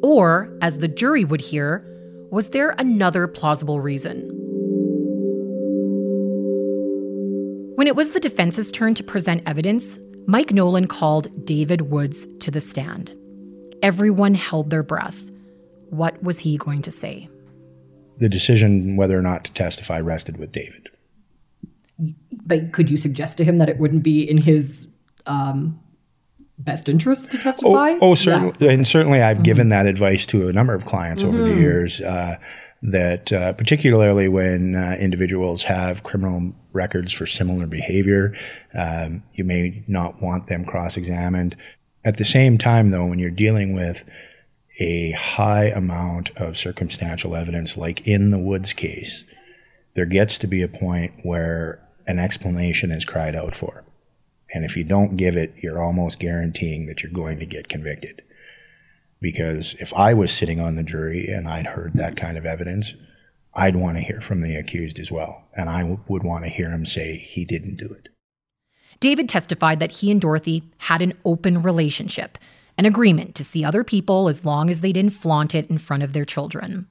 Or, 0.03 0.57
as 0.63 0.79
the 0.79 0.89
jury 0.89 1.25
would 1.25 1.41
hear, 1.41 1.85
was 2.31 2.51
there 2.51 2.77
another 2.79 3.27
plausible 3.27 3.81
reason? 3.81 4.21
When 7.75 7.89
it 7.89 7.97
was 7.97 8.13
the 8.13 8.21
defense's 8.21 8.71
turn 8.71 8.95
to 8.95 9.03
present 9.03 9.43
evidence, 9.47 9.99
Mike 10.27 10.53
Nolan 10.53 10.87
called 10.87 11.45
David 11.45 11.91
Woods 11.91 12.27
to 12.41 12.51
the 12.51 12.61
stand. 12.61 13.15
Everyone 13.83 14.35
held 14.35 14.71
their 14.71 14.83
breath 14.83 15.31
what 15.97 16.23
was 16.23 16.41
he 16.41 16.57
going 16.57 16.83
to 16.83 16.91
say? 16.91 17.29
The 18.19 18.29
decision 18.29 18.97
whether 18.97 19.19
or 19.19 19.23
not 19.23 19.45
to 19.45 19.53
testify 19.53 20.01
rested 20.01 20.39
with 20.39 20.53
David. 20.53 20.89
But 22.45 22.73
could 22.73 22.91
you 22.91 22.97
suggest 22.97 23.39
to 23.39 23.45
him 23.45 23.59
that 23.59 23.69
it 23.69 23.79
wouldn't 23.79 24.03
be 24.03 24.23
in 24.23 24.39
his 24.39 24.87
um, 25.27 25.81
best 26.59 26.89
interest 26.89 27.31
to 27.33 27.39
testify? 27.39 27.93
Oh, 27.93 28.11
oh 28.11 28.15
certainly. 28.15 28.55
Yeah. 28.59 28.71
And 28.71 28.87
certainly 28.87 29.23
I've 29.23 29.37
mm-hmm. 29.39 29.45
given 29.45 29.69
that 29.69 29.87
advice 29.87 30.27
to 30.27 30.49
a 30.49 30.53
number 30.53 30.75
of 30.75 30.85
clients 30.85 31.23
mm-hmm. 31.23 31.35
over 31.35 31.45
the 31.45 31.51
mm-hmm. 31.51 31.61
years. 31.61 32.01
Uh, 32.01 32.37
that 32.83 33.33
uh, 33.33 33.53
particularly 33.55 34.29
when 34.29 34.77
uh, 34.77 34.97
individuals 35.01 35.65
have 35.65 36.03
criminal 36.03 36.53
records 36.73 37.11
for 37.11 37.27
similar 37.27 37.67
behavior, 37.67 38.35
um, 38.75 39.23
you 39.33 39.45
may 39.45 39.83
not 39.89 40.21
want 40.23 40.47
them 40.47 40.65
cross 40.65 40.97
examined. 40.97 41.57
At 42.05 42.19
the 42.19 42.25
same 42.25 42.59
time, 42.59 42.91
though, 42.91 43.07
when 43.07 43.19
you're 43.19 43.31
dealing 43.31 43.75
with 43.75 44.05
a 44.79 45.13
high 45.13 45.67
amount 45.67 46.31
of 46.37 46.57
circumstantial 46.57 47.35
evidence, 47.35 47.77
like 47.77 48.07
in 48.07 48.29
the 48.29 48.39
Woods 48.39 48.73
case, 48.73 49.25
there 49.95 50.07
gets 50.07 50.39
to 50.39 50.47
be 50.47 50.63
a 50.63 50.69
point 50.69 51.15
where 51.23 51.81
an 52.07 52.19
explanation 52.19 52.91
is 52.91 53.05
cried 53.05 53.35
out 53.35 53.55
for. 53.55 53.85
And 54.53 54.65
if 54.65 54.77
you 54.77 54.85
don't 54.85 55.17
give 55.17 55.37
it, 55.37 55.55
you're 55.63 55.83
almost 55.83 56.21
guaranteeing 56.21 56.87
that 56.87 57.03
you're 57.03 57.13
going 57.13 57.39
to 57.39 57.47
get 57.47 57.69
convicted. 57.69 58.23
Because 59.21 59.75
if 59.81 59.93
I 59.95 60.15
was 60.15 60.31
sitting 60.31 60.61
on 60.61 60.77
the 60.77 60.83
jury 60.83 61.27
and 61.27 61.49
I'd 61.49 61.67
heard 61.67 61.95
that 61.95 62.17
kind 62.17 62.37
of 62.37 62.47
evidence, 62.47 62.95
I'd 63.55 63.75
want 63.75 63.97
to 63.97 64.05
hear 64.05 64.21
from 64.21 64.43
the 64.43 64.55
accused 64.55 64.99
as 64.99 65.11
well. 65.11 65.45
And 65.55 65.71
I 65.71 65.79
w- 65.81 66.01
would 66.07 66.23
want 66.23 66.45
to 66.45 66.51
hear 66.51 66.71
him 66.71 66.85
say 66.85 67.17
he 67.17 67.45
didn't 67.47 67.77
do 67.77 67.87
it. 67.87 68.09
David 69.01 69.29
testified 69.29 69.81
that 69.81 69.93
he 69.93 70.11
and 70.11 70.21
Dorothy 70.21 70.63
had 70.79 71.03
an 71.03 71.15
open 71.25 71.63
relationship, 71.63 72.39
an 72.79 72.87
agreement 72.87 73.35
to 73.35 73.45
see 73.45 73.65
other 73.65 73.85
people 73.85 74.29
as 74.29 74.45
long 74.45 74.71
as 74.71 74.81
they 74.81 74.93
didn't 74.93 75.13
flaunt 75.13 75.55
it 75.55 75.71
in 75.71 75.79
front 75.79 76.03
of 76.03 76.13
their 76.13 76.25
children. 76.25 76.87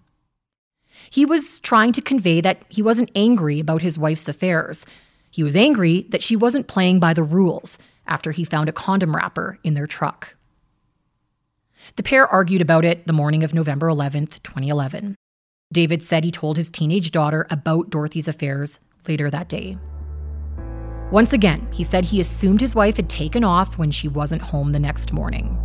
He 1.10 1.25
was 1.25 1.60
trying 1.60 1.92
to 1.94 2.01
convey 2.01 2.42
that 2.42 2.63
he 2.70 2.82
wasn't 2.82 3.12
angry 3.15 3.60
about 3.60 3.82
his 3.82 3.98
wife's 3.98 4.27
affairs. 4.27 4.86
He 5.30 5.44
was 5.44 5.56
angry 5.56 6.08
that 6.10 6.24
she 6.24 6.36
wasn't 6.36 6.68
playing 6.68 7.00
by 7.00 7.13
the 7.13 7.24
rules 7.24 7.77
after 8.08 8.32
he 8.32 8.44
found 8.44 8.70
a 8.70 8.74
condom 8.74 9.15
wrapper 9.15 9.60
in 9.63 9.74
their 9.74 9.88
truck. 9.88 10.36
The 11.98 12.04
pair 12.04 12.27
argued 12.27 12.62
about 12.62 12.86
it 12.86 13.06
the 13.06 13.13
morning 13.13 13.44
of 13.44 13.54
November 13.54 13.88
11th, 13.88 14.42
2011. 14.44 15.15
David 15.72 16.01
said 16.01 16.24
he 16.24 16.32
told 16.32 16.58
his 16.58 16.70
teenage 16.70 17.12
daughter 17.12 17.46
about 17.50 17.89
Dorothy's 17.89 18.27
affairs 18.27 18.80
later 19.08 19.30
that 19.30 19.50
day. 19.50 19.77
Once 21.12 21.34
again, 21.34 21.68
he 21.72 21.84
said 21.84 22.06
he 22.06 22.20
assumed 22.20 22.62
his 22.62 22.74
wife 22.74 22.96
had 22.96 23.10
taken 23.10 23.44
off 23.44 23.77
when 23.77 23.92
she 23.92 24.08
wasn't 24.08 24.42
home 24.42 24.72
the 24.72 24.80
next 24.80 25.13
morning. 25.13 25.60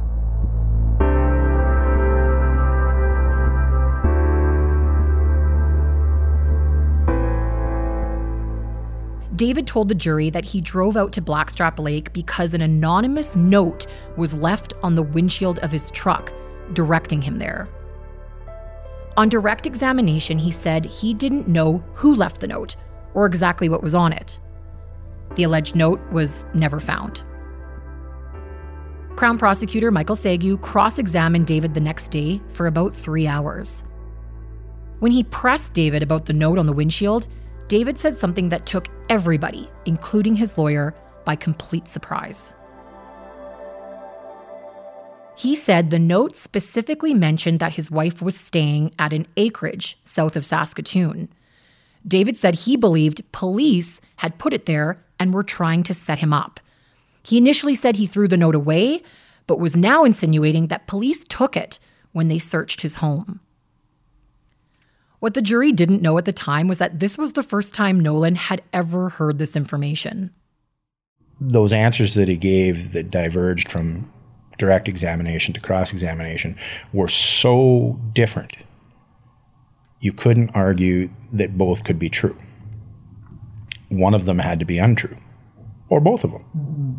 David 9.41 9.67
told 9.67 9.89
the 9.89 9.95
jury 9.95 10.29
that 10.29 10.45
he 10.45 10.61
drove 10.61 10.99
out 10.99 11.15
to 11.15 11.23
Blackstrap 11.23 11.79
Lake 11.79 12.13
because 12.13 12.53
an 12.53 12.61
anonymous 12.61 13.37
note 13.37 13.87
was 14.19 14.35
left 14.35 14.75
on 14.83 14.95
the 14.95 15.03
windshield 15.03 15.61
of 15.61 15.73
his 15.73 15.91
truck, 15.93 16.31
directing 16.75 17.23
him 17.23 17.39
there. 17.39 17.67
On 19.17 19.31
direct 19.31 19.67
examination, 19.67 20.39
he 20.39 20.51
said 20.51 20.85
he 20.85 21.15
didn't 21.15 21.49
know 21.49 21.83
who 21.95 22.15
left 22.15 22.43
the 22.43 22.49
note 22.49 22.77
or 23.15 23.25
exactly 23.25 23.71
what 23.71 23.83
was 23.83 23.95
on 23.95 24.13
it. 24.13 24.39
The 25.37 25.45
alleged 25.45 25.75
note 25.75 26.03
was 26.13 26.45
never 26.53 26.79
found. 26.79 27.23
Crown 29.17 29.39
prosecutor 29.39 29.91
Michael 29.91 30.17
Segu 30.17 30.59
cross 30.59 30.99
examined 30.99 31.47
David 31.47 31.73
the 31.73 31.81
next 31.81 32.11
day 32.11 32.43
for 32.51 32.67
about 32.67 32.95
three 32.95 33.27
hours. 33.27 33.85
When 34.99 35.13
he 35.13 35.25
pressed 35.25 35.73
David 35.73 36.03
about 36.03 36.27
the 36.27 36.35
note 36.35 36.59
on 36.59 36.67
the 36.67 36.75
windshield, 36.75 37.27
David 37.69 37.99
said 37.99 38.17
something 38.17 38.49
that 38.49 38.67
took 38.67 38.89
everybody, 39.11 39.69
including 39.85 40.37
his 40.37 40.57
lawyer, 40.57 40.95
by 41.25 41.37
complete 41.37 41.87
surprise. 41.87 42.55
He 45.37 45.55
said 45.55 45.91
the 45.91 45.99
note 45.99 46.37
specifically 46.37 47.13
mentioned 47.13 47.61
that 47.61 47.75
his 47.75 47.91
wife 47.91 48.23
was 48.23 48.39
staying 48.39 48.95
at 48.99 49.13
an 49.13 49.27
acreage 49.37 49.99
south 50.05 50.37
of 50.37 50.45
Saskatoon. 50.45 51.29
David 52.07 52.37
said 52.37 52.55
he 52.55 52.77
believed 52.77 53.31
police 53.33 54.01
had 54.17 54.39
put 54.39 54.53
it 54.53 54.67
there 54.67 55.03
and 55.19 55.35
were 55.35 55.43
trying 55.43 55.83
to 55.85 55.95
set 55.95 56.19
him 56.21 56.33
up. 56.33 56.61
He 57.23 57.37
initially 57.37 57.75
said 57.75 57.97
he 57.97 58.07
threw 58.07 58.29
the 58.29 58.37
note 58.37 58.55
away, 58.55 59.03
but 59.47 59.59
was 59.59 59.77
now 59.77 60.05
insinuating 60.05 60.69
that 60.69 60.87
police 60.87 61.25
took 61.29 61.57
it 61.57 61.79
when 62.13 62.29
they 62.29 62.39
searched 62.39 62.83
his 62.83 62.97
home. 62.97 63.41
What 65.21 65.35
the 65.35 65.43
jury 65.43 65.71
didn't 65.71 66.03
know 66.03 66.17
at 66.19 66.25
the 66.25 66.33
time 66.33 66.67
was 66.67 66.79
that 66.79 66.99
this 66.99 67.17
was 67.17 67.33
the 67.33 67.43
first 67.43 67.75
time 67.75 68.01
Nolan 68.01 68.35
had 68.35 68.63
ever 68.73 69.11
heard 69.11 69.39
this 69.39 69.55
information. 69.55 70.31
Those 71.41 71.73
answers 71.73 72.15
that 72.15 72.29
he 72.29 72.37
gave 72.37 72.93
that 72.93 73.11
diverged 73.11 73.71
from 73.71 74.11
direct 74.59 74.89
examination 74.89 75.55
to 75.55 75.61
cross 75.61 75.93
examination 75.93 76.57
were 76.93 77.09
so 77.09 77.99
different. 78.15 78.57
You 80.01 80.13
couldn't 80.13 80.51
argue 80.55 81.11
that 81.33 81.57
both 81.57 81.85
could 81.85 81.99
be 81.99 82.09
true. 82.09 82.37
One 83.91 84.15
of 84.15 84.25
them 84.25 84.39
had 84.39 84.59
to 84.61 84.65
be 84.65 84.79
untrue, 84.79 85.17
or 85.91 86.01
both 86.01 86.25
of 86.25 86.33
them. 86.33 86.45
Mm-hmm. 86.57 86.93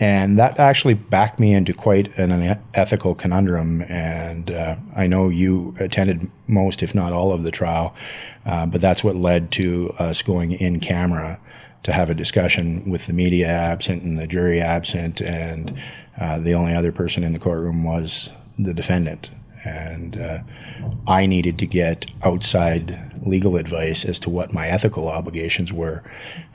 And 0.00 0.38
that 0.38 0.58
actually 0.58 0.94
backed 0.94 1.38
me 1.38 1.52
into 1.52 1.74
quite 1.74 2.16
an 2.18 2.58
ethical 2.72 3.14
conundrum. 3.14 3.82
And 3.82 4.50
uh, 4.50 4.76
I 4.96 5.06
know 5.06 5.28
you 5.28 5.76
attended 5.78 6.28
most, 6.46 6.82
if 6.82 6.94
not 6.94 7.12
all, 7.12 7.32
of 7.32 7.42
the 7.42 7.50
trial, 7.50 7.94
uh, 8.46 8.64
but 8.64 8.80
that's 8.80 9.04
what 9.04 9.14
led 9.14 9.52
to 9.52 9.94
us 9.98 10.22
going 10.22 10.52
in 10.52 10.80
camera 10.80 11.38
to 11.82 11.92
have 11.92 12.08
a 12.08 12.14
discussion 12.14 12.88
with 12.88 13.06
the 13.06 13.12
media 13.12 13.48
absent 13.48 14.02
and 14.02 14.18
the 14.18 14.26
jury 14.26 14.60
absent. 14.60 15.20
And 15.20 15.78
uh, 16.18 16.38
the 16.38 16.54
only 16.54 16.74
other 16.74 16.92
person 16.92 17.22
in 17.22 17.34
the 17.34 17.38
courtroom 17.38 17.84
was 17.84 18.30
the 18.58 18.72
defendant 18.72 19.28
and 19.64 20.18
uh, 20.18 20.38
I 21.06 21.26
needed 21.26 21.58
to 21.58 21.66
get 21.66 22.06
outside 22.22 22.98
legal 23.24 23.56
advice 23.56 24.04
as 24.04 24.18
to 24.20 24.30
what 24.30 24.52
my 24.52 24.68
ethical 24.68 25.08
obligations 25.08 25.72
were 25.72 26.02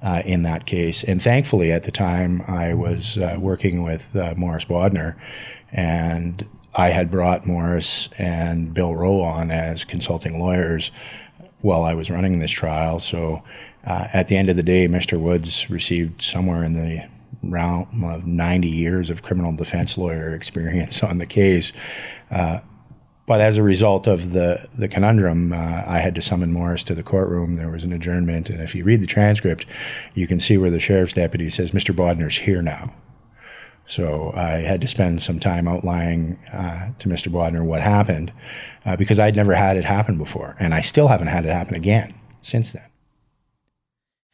uh, 0.02 0.24
in 0.26 0.44
that 0.44 0.66
case. 0.66 1.04
And 1.04 1.22
thankfully, 1.22 1.72
at 1.72 1.84
the 1.84 1.92
time, 1.92 2.44
I 2.48 2.74
was 2.74 3.18
uh, 3.18 3.38
working 3.40 3.84
with 3.84 4.16
uh, 4.16 4.34
Morris 4.36 4.66
Bodnar, 4.66 5.16
and 5.72 6.46
I 6.74 6.90
had 6.90 7.12
brought 7.12 7.46
Morris 7.46 8.10
and 8.18 8.74
Bill 8.74 8.96
Rowe 8.96 9.22
on 9.22 9.52
as 9.52 9.86
consulting 9.86 10.40
lawyers 10.40 10.92
while 11.62 11.84
I 11.84 11.94
was 11.94 12.10
running 12.10 12.40
this 12.40 12.52
trial. 12.52 13.00
So 13.00 13.42
uh, 13.86 14.08
at 14.14 14.28
the 14.28 14.36
end 14.36 14.50
of 14.50 14.56
the 14.56 14.64
day, 14.64 14.88
Mr. 14.88 15.20
Woods 15.20 15.70
received 15.70 16.22
somewhere 16.22 16.64
in 16.64 16.74
the 16.74 17.08
realm 17.44 18.04
of 18.04 18.26
90 18.26 18.68
years 18.68 19.10
of 19.10 19.22
criminal 19.22 19.56
defense 19.56 19.98
lawyer 19.98 20.34
experience 20.34 21.04
on 21.04 21.18
the 21.18 21.26
case. 21.26 21.72
Uh, 22.32 22.60
but 23.28 23.42
as 23.42 23.58
a 23.58 23.64
result 23.64 24.08
of 24.08 24.32
the 24.32 24.68
the 24.78 24.88
conundrum, 24.88 25.54
uh, 25.54 25.84
I 25.86 26.00
had 26.00 26.16
to 26.16 26.22
summon 26.22 26.54
Morris 26.54 26.84
to 26.86 26.96
the 26.96 27.04
courtroom. 27.04 27.58
There 27.58 27.70
was 27.70 27.84
an 27.84 27.94
adjournment, 27.94 28.50
and 28.50 28.62
if 28.62 28.76
you 28.76 28.84
read 28.84 29.02
the 29.02 29.08
transcript, 29.08 29.66
you 30.14 30.28
can 30.28 30.40
see 30.40 30.58
where 30.58 30.70
the 30.70 30.80
sheriff's 30.80 31.14
deputy 31.14 31.50
says, 31.50 31.72
"Mr. 31.72 31.96
Bodnar's 31.96 32.38
here 32.38 32.62
now." 32.62 32.94
So 33.88 34.32
I 34.36 34.62
had 34.62 34.82
to 34.82 34.88
spend 34.88 35.22
some 35.22 35.40
time 35.40 35.68
outlining 35.68 36.40
uh, 36.52 36.90
to 36.98 37.08
Mr. 37.08 37.32
Bodnar 37.32 37.64
what 37.64 37.82
happened, 37.82 38.32
uh, 38.86 38.96
because 38.96 39.20
I'd 39.20 39.36
never 39.36 39.54
had 39.54 39.78
it 39.78 39.86
happen 39.86 40.18
before, 40.18 40.56
and 40.60 40.74
I 40.74 40.82
still 40.82 41.08
haven't 41.08 41.28
had 41.28 41.46
it 41.46 41.52
happen 41.52 41.76
again 41.76 42.14
since 42.42 42.72
then. 42.72 42.84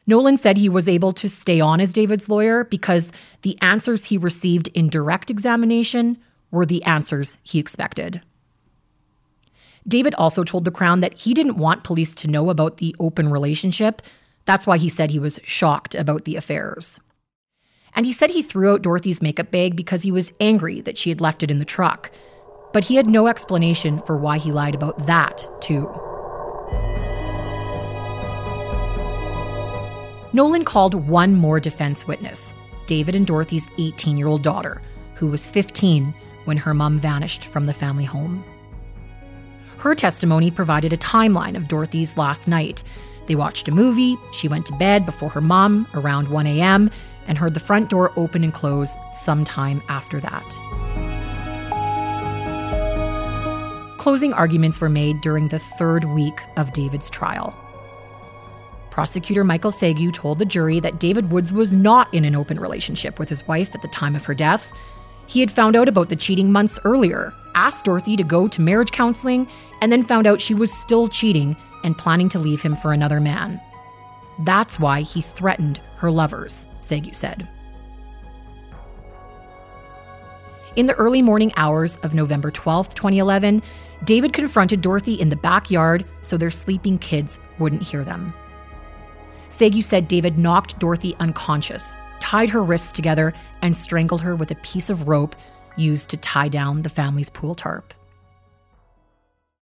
Nolan 0.06 0.36
said 0.36 0.56
he 0.56 0.68
was 0.68 0.88
able 0.88 1.12
to 1.12 1.28
stay 1.28 1.60
on 1.60 1.80
as 1.80 1.92
David's 1.92 2.28
lawyer 2.28 2.64
because 2.64 3.12
the 3.42 3.56
answers 3.62 4.06
he 4.06 4.18
received 4.18 4.68
in 4.68 4.88
direct 4.88 5.30
examination 5.30 6.18
were 6.50 6.66
the 6.66 6.82
answers 6.82 7.38
he 7.42 7.58
expected. 7.58 8.20
David 9.86 10.14
also 10.14 10.44
told 10.44 10.64
the 10.64 10.70
Crown 10.70 11.00
that 11.00 11.14
he 11.14 11.34
didn't 11.34 11.56
want 11.56 11.84
police 11.84 12.14
to 12.16 12.28
know 12.28 12.50
about 12.50 12.76
the 12.76 12.94
open 13.00 13.30
relationship. 13.30 14.02
That's 14.44 14.66
why 14.66 14.78
he 14.78 14.88
said 14.88 15.10
he 15.10 15.18
was 15.18 15.40
shocked 15.44 15.94
about 15.94 16.24
the 16.24 16.36
affairs. 16.36 17.00
And 17.94 18.06
he 18.06 18.12
said 18.12 18.30
he 18.30 18.42
threw 18.42 18.72
out 18.72 18.82
Dorothy's 18.82 19.22
makeup 19.22 19.50
bag 19.50 19.76
because 19.76 20.02
he 20.02 20.12
was 20.12 20.32
angry 20.40 20.80
that 20.80 20.96
she 20.96 21.10
had 21.10 21.20
left 21.20 21.42
it 21.42 21.50
in 21.50 21.58
the 21.58 21.64
truck. 21.64 22.10
But 22.72 22.84
he 22.84 22.96
had 22.96 23.06
no 23.06 23.26
explanation 23.26 23.98
for 24.00 24.16
why 24.16 24.38
he 24.38 24.50
lied 24.50 24.74
about 24.74 25.06
that, 25.06 25.46
too. 25.60 25.90
Nolan 30.32 30.64
called 30.64 30.94
one 30.94 31.34
more 31.34 31.60
defense 31.60 32.06
witness, 32.06 32.54
David 32.86 33.14
and 33.14 33.26
Dorothy's 33.26 33.66
18 33.76 34.16
year 34.16 34.28
old 34.28 34.42
daughter, 34.42 34.80
who 35.14 35.26
was 35.26 35.46
15 35.46 36.14
when 36.46 36.56
her 36.56 36.72
mom 36.72 36.98
vanished 36.98 37.44
from 37.44 37.66
the 37.66 37.74
family 37.74 38.04
home. 38.04 38.42
Her 39.82 39.96
testimony 39.96 40.52
provided 40.52 40.92
a 40.92 40.96
timeline 40.96 41.56
of 41.56 41.66
Dorothy's 41.66 42.16
last 42.16 42.46
night. 42.46 42.84
They 43.26 43.34
watched 43.34 43.66
a 43.66 43.72
movie, 43.72 44.16
she 44.32 44.46
went 44.46 44.64
to 44.66 44.72
bed 44.76 45.04
before 45.04 45.28
her 45.30 45.40
mom 45.40 45.88
around 45.92 46.28
1 46.28 46.46
a.m., 46.46 46.88
and 47.26 47.36
heard 47.36 47.54
the 47.54 47.58
front 47.58 47.90
door 47.90 48.12
open 48.14 48.44
and 48.44 48.54
close 48.54 48.94
sometime 49.12 49.82
after 49.88 50.20
that. 50.20 50.48
Closing 53.98 54.32
arguments 54.32 54.80
were 54.80 54.88
made 54.88 55.20
during 55.20 55.48
the 55.48 55.58
third 55.58 56.04
week 56.04 56.40
of 56.56 56.72
David's 56.72 57.10
trial. 57.10 57.52
Prosecutor 58.90 59.42
Michael 59.42 59.72
Segu 59.72 60.12
told 60.12 60.38
the 60.38 60.44
jury 60.44 60.78
that 60.78 61.00
David 61.00 61.32
Woods 61.32 61.52
was 61.52 61.74
not 61.74 62.12
in 62.14 62.24
an 62.24 62.36
open 62.36 62.60
relationship 62.60 63.18
with 63.18 63.28
his 63.28 63.48
wife 63.48 63.74
at 63.74 63.82
the 63.82 63.88
time 63.88 64.14
of 64.14 64.26
her 64.26 64.34
death. 64.34 64.72
He 65.26 65.40
had 65.40 65.50
found 65.50 65.74
out 65.74 65.88
about 65.88 66.08
the 66.08 66.14
cheating 66.14 66.52
months 66.52 66.78
earlier, 66.84 67.34
asked 67.54 67.84
Dorothy 67.84 68.16
to 68.16 68.24
go 68.24 68.48
to 68.48 68.60
marriage 68.60 68.92
counseling, 68.92 69.48
and 69.80 69.90
then 69.90 70.02
found 70.02 70.26
out 70.26 70.40
she 70.40 70.54
was 70.54 70.72
still 70.72 71.08
cheating 71.08 71.56
and 71.84 71.98
planning 71.98 72.28
to 72.30 72.38
leave 72.38 72.62
him 72.62 72.74
for 72.74 72.92
another 72.92 73.20
man. 73.20 73.60
That's 74.40 74.78
why 74.80 75.02
he 75.02 75.20
threatened 75.20 75.80
her 75.96 76.10
lovers, 76.10 76.66
Segu 76.80 77.12
said. 77.12 77.48
In 80.74 80.86
the 80.86 80.94
early 80.94 81.20
morning 81.20 81.52
hours 81.56 81.96
of 81.98 82.14
November 82.14 82.50
12, 82.50 82.94
2011, 82.94 83.62
David 84.04 84.32
confronted 84.32 84.80
Dorothy 84.80 85.14
in 85.14 85.28
the 85.28 85.36
backyard 85.36 86.06
so 86.22 86.36
their 86.38 86.50
sleeping 86.50 86.98
kids 86.98 87.38
wouldn't 87.58 87.82
hear 87.82 88.04
them. 88.04 88.32
Segu 89.50 89.82
said 89.82 90.08
David 90.08 90.38
knocked 90.38 90.78
Dorothy 90.78 91.14
unconscious, 91.20 91.94
tied 92.20 92.48
her 92.48 92.64
wrists 92.64 92.90
together, 92.90 93.34
and 93.60 93.76
strangled 93.76 94.22
her 94.22 94.34
with 94.34 94.50
a 94.50 94.56
piece 94.56 94.88
of 94.88 95.08
rope 95.08 95.36
used 95.76 96.10
to 96.10 96.16
tie 96.16 96.48
down 96.48 96.82
the 96.82 96.88
family's 96.88 97.30
pool 97.30 97.54
tarp. 97.54 97.94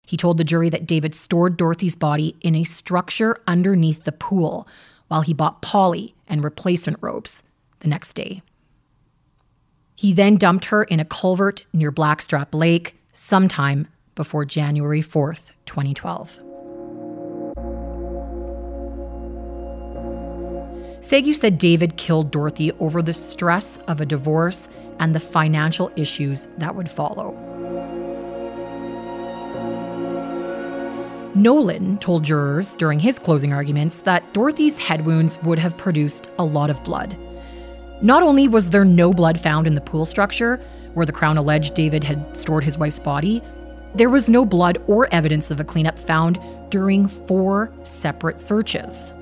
He 0.03 0.17
told 0.17 0.37
the 0.37 0.43
jury 0.43 0.69
that 0.69 0.87
David 0.87 1.13
stored 1.13 1.55
Dorothy's 1.55 1.95
body 1.95 2.35
in 2.41 2.55
a 2.55 2.63
structure 2.63 3.37
underneath 3.47 4.05
the 4.05 4.11
pool 4.11 4.67
while 5.07 5.21
he 5.21 5.33
bought 5.33 5.61
poly 5.61 6.15
and 6.27 6.43
replacement 6.43 6.97
ropes 7.01 7.43
the 7.81 7.87
next 7.87 8.13
day. 8.13 8.41
He 9.95 10.13
then 10.13 10.37
dumped 10.37 10.65
her 10.65 10.83
in 10.83 10.99
a 10.99 11.05
culvert 11.05 11.65
near 11.73 11.91
Blackstrap 11.91 12.55
Lake 12.55 12.95
sometime 13.13 13.87
before 14.15 14.45
January 14.45 15.01
4th, 15.01 15.51
2012. 15.65 16.48
Segu 21.01 21.33
said 21.33 21.57
David 21.57 21.95
killed 21.95 22.31
Dorothy 22.31 22.71
over 22.73 23.01
the 23.01 23.13
stress 23.13 23.77
of 23.87 24.01
a 24.01 24.05
divorce 24.05 24.67
and 24.99 25.15
the 25.15 25.19
financial 25.19 25.91
issues 25.95 26.49
that 26.57 26.75
would 26.75 26.89
follow. 26.89 27.31
Nolan 31.35 31.97
told 31.99 32.23
jurors 32.23 32.75
during 32.75 32.99
his 32.99 33.17
closing 33.17 33.53
arguments 33.53 34.01
that 34.01 34.33
Dorothy's 34.33 34.77
head 34.77 35.05
wounds 35.05 35.41
would 35.43 35.57
have 35.59 35.77
produced 35.77 36.27
a 36.37 36.43
lot 36.43 36.69
of 36.69 36.83
blood. 36.83 37.15
Not 38.01 38.23
only 38.23 38.47
was 38.47 38.69
there 38.69 38.83
no 38.83 39.13
blood 39.13 39.39
found 39.39 39.67
in 39.67 39.75
the 39.75 39.81
pool 39.81 40.05
structure, 40.05 40.59
where 40.95 41.05
the 41.05 41.13
Crown 41.13 41.37
alleged 41.37 41.75
David 41.75 42.03
had 42.03 42.35
stored 42.35 42.63
his 42.63 42.77
wife's 42.77 42.99
body, 42.99 43.41
there 43.95 44.09
was 44.09 44.27
no 44.27 44.43
blood 44.43 44.83
or 44.87 45.07
evidence 45.13 45.49
of 45.49 45.59
a 45.59 45.63
cleanup 45.63 45.97
found 45.97 46.39
during 46.69 47.07
four 47.07 47.71
separate 47.83 48.39
searches. 48.39 49.15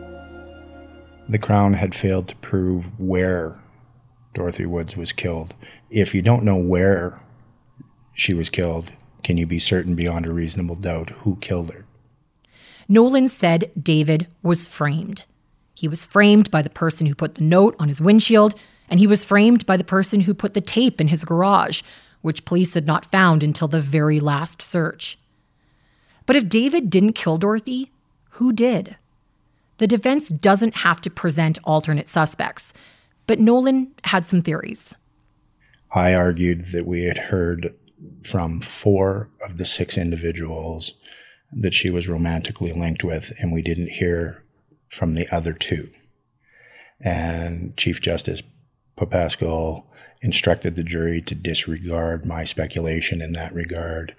The 1.29 1.39
Crown 1.39 1.73
had 1.73 1.93
failed 1.93 2.29
to 2.29 2.35
prove 2.37 2.99
where 2.99 3.57
Dorothy 4.33 4.65
Woods 4.65 4.95
was 4.95 5.11
killed. 5.11 5.53
If 5.89 6.15
you 6.15 6.21
don't 6.21 6.43
know 6.43 6.55
where 6.55 7.19
she 8.13 8.33
was 8.33 8.49
killed, 8.49 8.93
can 9.23 9.35
you 9.35 9.45
be 9.45 9.59
certain 9.59 9.95
beyond 9.95 10.25
a 10.25 10.31
reasonable 10.31 10.75
doubt 10.75 11.09
who 11.09 11.35
killed 11.41 11.73
her? 11.73 11.85
Nolan 12.87 13.27
said 13.27 13.71
David 13.77 14.27
was 14.41 14.67
framed. 14.67 15.25
He 15.75 15.87
was 15.87 16.05
framed 16.05 16.49
by 16.49 16.61
the 16.61 16.69
person 16.69 17.07
who 17.07 17.15
put 17.15 17.35
the 17.35 17.43
note 17.43 17.75
on 17.77 17.89
his 17.89 17.99
windshield, 17.99 18.55
and 18.89 18.99
he 18.99 19.07
was 19.07 19.23
framed 19.23 19.65
by 19.65 19.75
the 19.75 19.83
person 19.83 20.21
who 20.21 20.33
put 20.33 20.53
the 20.53 20.61
tape 20.61 21.01
in 21.01 21.09
his 21.09 21.25
garage, 21.25 21.81
which 22.21 22.45
police 22.45 22.73
had 22.73 22.87
not 22.87 23.05
found 23.05 23.43
until 23.43 23.67
the 23.67 23.81
very 23.81 24.19
last 24.19 24.61
search. 24.61 25.19
But 26.25 26.37
if 26.37 26.47
David 26.47 26.89
didn't 26.89 27.13
kill 27.13 27.37
Dorothy, 27.37 27.91
who 28.31 28.53
did? 28.53 28.95
The 29.77 29.87
defense 29.87 30.29
doesn't 30.29 30.75
have 30.75 31.01
to 31.01 31.09
present 31.09 31.59
alternate 31.63 32.07
suspects, 32.07 32.73
but 33.27 33.39
Nolan 33.39 33.91
had 34.03 34.25
some 34.25 34.41
theories. 34.41 34.95
I 35.93 36.13
argued 36.13 36.71
that 36.71 36.85
we 36.85 37.03
had 37.03 37.17
heard 37.17 37.73
from 38.23 38.61
four 38.61 39.29
of 39.43 39.57
the 39.57 39.65
six 39.65 39.97
individuals 39.97 40.93
that 41.51 41.73
she 41.73 41.89
was 41.89 42.07
romantically 42.07 42.73
linked 42.73 43.03
with, 43.03 43.31
and 43.39 43.51
we 43.51 43.61
didn't 43.61 43.89
hear 43.89 44.43
from 44.89 45.13
the 45.13 45.33
other 45.33 45.53
two. 45.53 45.89
And 46.99 47.75
Chief 47.77 48.01
Justice 48.01 48.41
Popescul 48.97 49.85
instructed 50.21 50.75
the 50.75 50.83
jury 50.83 51.21
to 51.21 51.35
disregard 51.35 52.25
my 52.25 52.43
speculation 52.43 53.21
in 53.21 53.33
that 53.33 53.53
regard. 53.53 54.15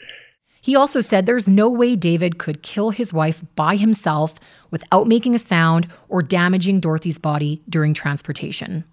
He 0.60 0.74
also 0.76 1.00
said 1.00 1.26
there's 1.26 1.48
no 1.48 1.68
way 1.68 1.96
David 1.96 2.38
could 2.38 2.62
kill 2.62 2.90
his 2.90 3.12
wife 3.12 3.42
by 3.54 3.76
himself 3.76 4.38
without 4.70 5.06
making 5.06 5.34
a 5.34 5.38
sound 5.38 5.88
or 6.08 6.22
damaging 6.22 6.80
Dorothy's 6.80 7.18
body 7.18 7.62
during 7.68 7.94
transportation. 7.94 8.84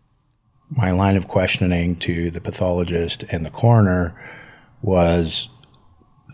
My 0.70 0.92
line 0.92 1.16
of 1.16 1.28
questioning 1.28 1.96
to 1.98 2.32
the 2.32 2.42
pathologist 2.42 3.24
and 3.30 3.46
the 3.46 3.52
coroner 3.52 4.16
was 4.82 5.50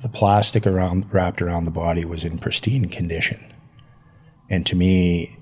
the 0.02 0.10
plastic 0.10 0.66
around 0.66 1.12
wrapped 1.14 1.42
around 1.42 1.66
the 1.66 1.72
body 1.72 2.06
was 2.06 2.24
in 2.24 2.38
pristine 2.38 2.90
condition. 2.90 3.54
And 4.50 4.66
to 4.66 4.76
me, 4.76 5.38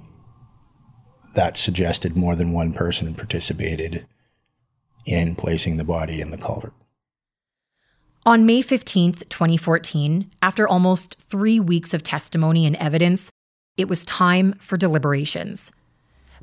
that 1.36 1.58
suggested 1.58 2.18
more 2.18 2.36
than 2.36 2.54
one 2.54 2.74
person 2.74 3.16
participated 3.16 4.06
in 5.06 5.36
placing 5.36 5.78
the 5.78 5.84
body 5.84 6.22
in 6.22 6.32
the 6.32 6.38
culvert. 6.38 6.74
On 8.30 8.46
May 8.46 8.62
15th, 8.62 9.28
2014, 9.30 10.30
after 10.44 10.68
almost 10.68 11.20
three 11.20 11.60
weeks 11.60 11.96
of 11.96 12.04
testimony 12.04 12.68
and 12.68 12.76
evidence, 12.76 13.32
it 13.76 13.90
was 13.90 14.06
time 14.06 14.54
for 14.60 14.78
deliberations. 14.78 15.72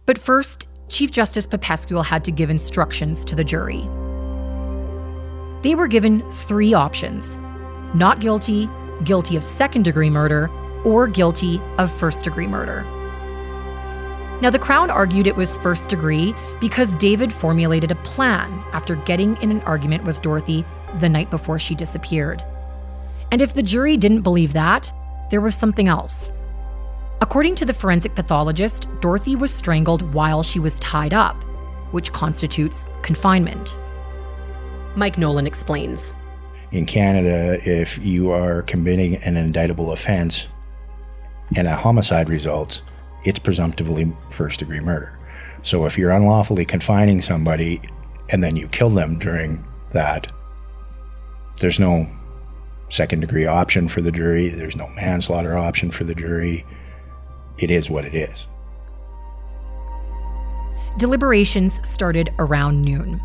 But 0.05 0.19
first, 0.19 0.67
Chief 0.89 1.13
Justice 1.13 1.47
Popescul 1.47 2.05
had 2.05 2.25
to 2.25 2.33
give 2.33 2.51
instructions 2.51 3.25
to 3.27 3.37
the 3.37 3.45
jury. 3.45 3.83
They 5.63 5.77
were 5.77 5.87
given 5.87 6.29
three 6.33 6.75
options 6.75 7.37
not 7.95 8.19
guilty, 8.19 8.69
guilty 9.05 9.37
of 9.37 9.45
second 9.45 9.85
degree 9.85 10.11
murder, 10.11 10.51
or 10.85 11.07
guilty 11.07 11.61
of 11.79 11.93
first 11.93 12.25
degree 12.25 12.49
murder. 12.49 12.83
Now, 14.43 14.51
the 14.51 14.59
Crown 14.59 14.91
argued 14.91 15.29
it 15.29 15.37
was 15.37 15.57
first 15.59 15.89
degree 15.89 16.35
because 16.61 16.97
David 16.97 17.33
formulated 17.33 17.93
a 17.93 18.03
plan 18.03 18.61
after 18.73 18.97
getting 18.97 19.37
in 19.37 19.53
an 19.53 19.61
argument 19.61 20.03
with 20.03 20.21
Dorothy 20.21 20.65
the 20.99 21.09
night 21.09 21.31
before 21.31 21.59
she 21.59 21.75
disappeared. 21.75 22.43
And 23.31 23.43
if 23.43 23.55
the 23.55 23.63
jury 23.63 23.97
didn't 23.97 24.23
believe 24.23 24.53
that, 24.53 24.93
there 25.31 25.41
was 25.41 25.55
something 25.55 25.89
else. 25.89 26.33
According 27.21 27.55
to 27.57 27.65
the 27.65 27.75
forensic 27.75 28.15
pathologist, 28.15 28.87
Dorothy 29.01 29.37
was 29.37 29.53
strangled 29.53 30.03
while 30.13 30.43
she 30.43 30.59
was 30.59 30.79
tied 30.79 31.15
up, 31.15 31.43
which 31.93 32.13
constitutes 32.13 32.87
confinement. 33.03 33.77
Mike 34.95 35.19
Nolan 35.19 35.47
explains. 35.47 36.13
In 36.73 36.87
Canada, 36.87 37.61
if 37.65 37.99
you 37.99 38.31
are 38.31 38.63
committing 38.63 39.17
an 39.17 39.37
indictable 39.37 39.93
offense, 39.93 40.47
and 41.55 41.69
a 41.69 41.77
homicide 41.77 42.29
results, 42.29 42.83
it's 43.25 43.39
presumptively 43.39 44.13
first 44.31 44.59
degree 44.59 44.81
murder. 44.81 45.17
So 45.63 45.87
if 45.87 45.97
you're 45.97 46.11
unlawfully 46.11 46.65
confining 46.65 47.21
somebody 47.21 47.81
and 48.29 48.43
then 48.43 48.57
you 48.57 48.69
kill 48.69 48.91
them 48.91 49.19
during 49.19 49.65
that, 49.93 50.31
there's 51.61 51.81
no 51.81 52.07
second 52.89 53.21
degree 53.21 53.47
option 53.47 53.89
for 53.89 54.01
the 54.01 54.13
jury, 54.13 54.49
there's 54.49 54.77
no 54.77 54.89
manslaughter 54.89 55.57
option 55.57 55.91
for 55.91 56.05
the 56.05 56.15
jury. 56.15 56.65
It 57.59 57.71
is 57.71 57.91
what 57.91 58.05
it 58.05 58.15
is. 58.15 58.47
Deliberations 60.99 61.79
started 61.87 62.31
around 62.39 62.83
noon. 62.83 63.21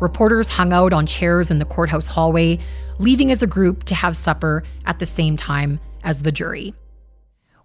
Reporters 0.00 0.48
hung 0.48 0.72
out 0.72 0.92
on 0.92 1.06
chairs 1.06 1.50
in 1.50 1.58
the 1.58 1.64
courthouse 1.64 2.06
hallway, 2.06 2.58
leaving 2.98 3.30
as 3.30 3.42
a 3.42 3.46
group 3.46 3.84
to 3.84 3.94
have 3.94 4.16
supper 4.16 4.64
at 4.86 4.98
the 4.98 5.06
same 5.06 5.36
time 5.36 5.78
as 6.02 6.22
the 6.22 6.32
jury. 6.32 6.74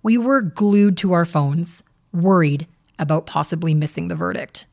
We 0.04 0.17
were 0.17 0.41
glued 0.41 0.98
to 0.98 1.13
our 1.13 1.26
phones, 1.26 1.84
worried 2.13 2.67
about 3.00 3.26
possibly 3.26 3.74
missing 3.74 4.08
the 4.08 4.15
verdict. 4.15 4.65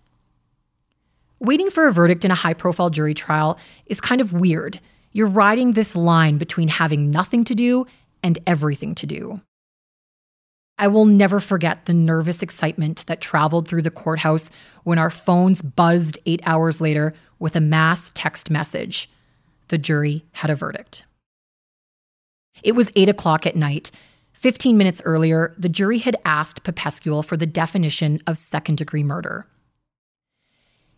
Waiting 1.39 1.71
for 1.71 1.87
a 1.87 1.93
verdict 1.93 2.25
in 2.25 2.31
a 2.31 2.37
high 2.37 2.55
profile 2.55 2.91
jury 2.91 3.15
trial 3.15 3.59
is 3.87 4.01
kind 4.01 4.21
of 4.21 4.33
weird. 4.33 4.81
You're 5.17 5.29
riding 5.29 5.73
this 5.73 5.97
line 5.97 6.37
between 6.37 6.69
having 6.69 7.11
nothing 7.11 7.43
to 7.45 7.55
do 7.55 7.87
and 8.23 8.39
everything 8.47 8.95
to 8.97 9.07
do. 9.07 9.41
I 10.77 10.89
will 10.89 11.07
never 11.07 11.41
forget 11.41 11.87
the 11.87 11.95
nervous 11.95 12.43
excitement 12.43 13.03
that 13.07 13.23
traveled 13.23 13.67
through 13.67 13.81
the 13.81 13.91
courthouse 13.91 14.51
when 14.85 14.99
our 14.99 15.09
phones 15.09 15.63
buzzed 15.63 16.19
eight 16.27 16.43
hours 16.45 16.83
later 16.83 17.15
with 17.39 17.57
a 17.57 17.63
mass 17.63 18.11
text 18.13 18.51
message. 18.51 19.09
The 19.69 19.79
jury 19.79 20.27
had 20.33 20.51
a 20.51 20.55
verdict. 20.55 21.07
It 22.63 22.73
was 22.73 22.93
eight 22.95 23.09
o'clock 23.09 23.47
at 23.47 23.57
night, 23.57 23.91
15 24.35 24.77
minutes 24.77 25.01
earlier, 25.07 25.55
the 25.57 25.71
jury 25.71 25.97
had 25.97 26.19
asked 26.27 26.63
Popescul 26.63 27.25
for 27.25 27.39
the 27.39 27.47
definition 27.47 28.21
of 28.27 28.37
second 28.37 28.77
degree 28.77 29.03
murder. 29.03 29.47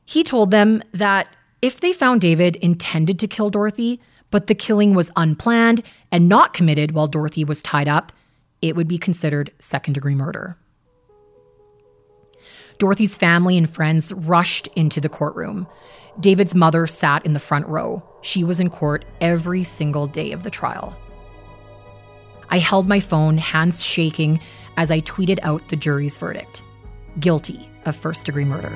He 0.04 0.24
told 0.24 0.50
them 0.50 0.82
that 0.92 1.28
if 1.62 1.78
they 1.78 1.92
found 1.92 2.20
David 2.20 2.56
intended 2.56 3.20
to 3.20 3.28
kill 3.28 3.48
Dorothy, 3.48 4.00
but 4.30 4.46
the 4.46 4.54
killing 4.54 4.94
was 4.94 5.10
unplanned 5.16 5.82
and 6.12 6.28
not 6.28 6.52
committed 6.54 6.92
while 6.92 7.08
Dorothy 7.08 7.44
was 7.44 7.62
tied 7.62 7.88
up, 7.88 8.12
it 8.60 8.76
would 8.76 8.88
be 8.88 8.98
considered 8.98 9.52
second 9.58 9.94
degree 9.94 10.14
murder. 10.14 10.56
Dorothy's 12.78 13.16
family 13.16 13.58
and 13.58 13.68
friends 13.68 14.12
rushed 14.12 14.68
into 14.76 15.00
the 15.00 15.08
courtroom. 15.08 15.66
David's 16.20 16.54
mother 16.54 16.86
sat 16.86 17.24
in 17.26 17.32
the 17.32 17.40
front 17.40 17.66
row. 17.66 18.02
She 18.22 18.44
was 18.44 18.60
in 18.60 18.70
court 18.70 19.04
every 19.20 19.64
single 19.64 20.06
day 20.06 20.32
of 20.32 20.42
the 20.42 20.50
trial. 20.50 20.96
I 22.50 22.58
held 22.58 22.88
my 22.88 23.00
phone, 23.00 23.36
hands 23.36 23.82
shaking, 23.82 24.40
as 24.76 24.90
I 24.90 25.00
tweeted 25.00 25.38
out 25.42 25.68
the 25.68 25.76
jury's 25.76 26.16
verdict 26.16 26.62
guilty 27.20 27.68
of 27.84 27.96
first 27.96 28.26
degree 28.26 28.44
murder. 28.44 28.70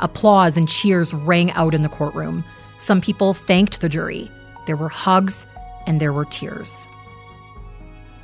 Applause 0.00 0.56
and 0.56 0.68
cheers 0.68 1.14
rang 1.14 1.50
out 1.52 1.74
in 1.74 1.82
the 1.82 1.88
courtroom. 1.88 2.44
Some 2.78 3.00
people 3.00 3.34
thanked 3.34 3.80
the 3.80 3.88
jury. 3.88 4.30
There 4.66 4.76
were 4.76 4.88
hugs 4.88 5.46
and 5.86 6.00
there 6.00 6.12
were 6.12 6.24
tears. 6.24 6.88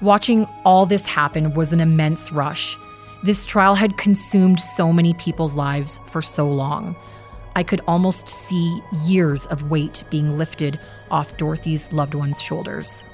Watching 0.00 0.44
all 0.64 0.86
this 0.86 1.06
happen 1.06 1.54
was 1.54 1.72
an 1.72 1.80
immense 1.80 2.32
rush. 2.32 2.76
This 3.22 3.46
trial 3.46 3.74
had 3.74 3.96
consumed 3.96 4.60
so 4.60 4.92
many 4.92 5.14
people's 5.14 5.54
lives 5.54 6.00
for 6.06 6.20
so 6.20 6.46
long. 6.48 6.96
I 7.54 7.62
could 7.62 7.80
almost 7.86 8.28
see 8.28 8.80
years 9.04 9.46
of 9.46 9.70
weight 9.70 10.04
being 10.10 10.36
lifted 10.36 10.78
off 11.10 11.36
Dorothy's 11.38 11.90
loved 11.92 12.14
ones' 12.14 12.42
shoulders. 12.42 13.04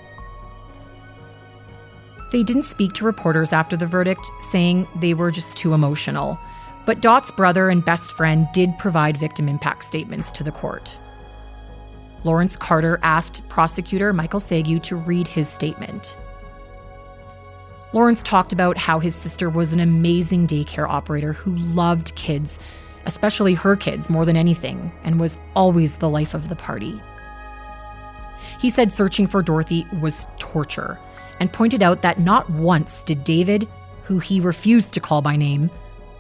They 2.32 2.42
didn't 2.42 2.64
speak 2.64 2.94
to 2.94 3.04
reporters 3.04 3.52
after 3.52 3.76
the 3.76 3.86
verdict, 3.86 4.28
saying 4.40 4.88
they 4.96 5.14
were 5.14 5.30
just 5.30 5.56
too 5.56 5.74
emotional. 5.74 6.38
But 6.84 7.00
Dot's 7.00 7.30
brother 7.30 7.68
and 7.68 7.84
best 7.84 8.12
friend 8.12 8.48
did 8.52 8.76
provide 8.78 9.16
victim 9.16 9.48
impact 9.48 9.84
statements 9.84 10.32
to 10.32 10.44
the 10.44 10.50
court. 10.50 10.98
Lawrence 12.24 12.56
Carter 12.56 12.98
asked 13.02 13.46
prosecutor 13.48 14.12
Michael 14.12 14.40
Segu 14.40 14.78
to 14.80 14.96
read 14.96 15.26
his 15.26 15.48
statement. 15.48 16.16
Lawrence 17.92 18.22
talked 18.22 18.52
about 18.52 18.78
how 18.78 18.98
his 18.98 19.14
sister 19.14 19.50
was 19.50 19.72
an 19.72 19.80
amazing 19.80 20.46
daycare 20.46 20.88
operator 20.88 21.32
who 21.32 21.54
loved 21.56 22.14
kids, 22.14 22.58
especially 23.06 23.54
her 23.54 23.76
kids, 23.76 24.08
more 24.08 24.24
than 24.24 24.36
anything, 24.36 24.90
and 25.04 25.20
was 25.20 25.38
always 25.54 25.96
the 25.96 26.08
life 26.08 26.32
of 26.32 26.48
the 26.48 26.56
party. 26.56 27.00
He 28.58 28.70
said 28.70 28.92
searching 28.92 29.26
for 29.26 29.42
Dorothy 29.42 29.86
was 30.00 30.26
torture 30.38 30.98
and 31.38 31.52
pointed 31.52 31.82
out 31.82 32.02
that 32.02 32.20
not 32.20 32.48
once 32.50 33.02
did 33.02 33.24
David, 33.24 33.68
who 34.04 34.18
he 34.18 34.40
refused 34.40 34.94
to 34.94 35.00
call 35.00 35.20
by 35.20 35.36
name, 35.36 35.70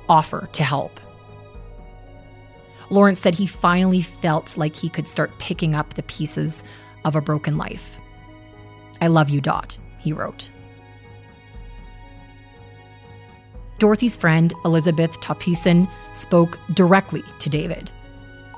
offer 0.08 0.48
to 0.52 0.62
help. 0.62 1.00
Lawrence 2.90 3.20
said 3.20 3.34
he 3.34 3.46
finally 3.46 4.02
felt 4.02 4.56
like 4.56 4.76
he 4.76 4.88
could 4.88 5.08
start 5.08 5.38
picking 5.38 5.74
up 5.74 5.94
the 5.94 6.02
pieces 6.02 6.62
of 7.04 7.16
a 7.16 7.22
broken 7.22 7.56
life. 7.56 7.98
I 9.00 9.06
love 9.06 9.30
you, 9.30 9.40
Dot, 9.40 9.78
he 9.98 10.12
wrote. 10.12 10.50
Dorothy's 13.78 14.16
friend, 14.16 14.54
Elizabeth 14.64 15.20
Topison, 15.20 15.90
spoke 16.12 16.58
directly 16.72 17.24
to 17.40 17.48
David. 17.48 17.90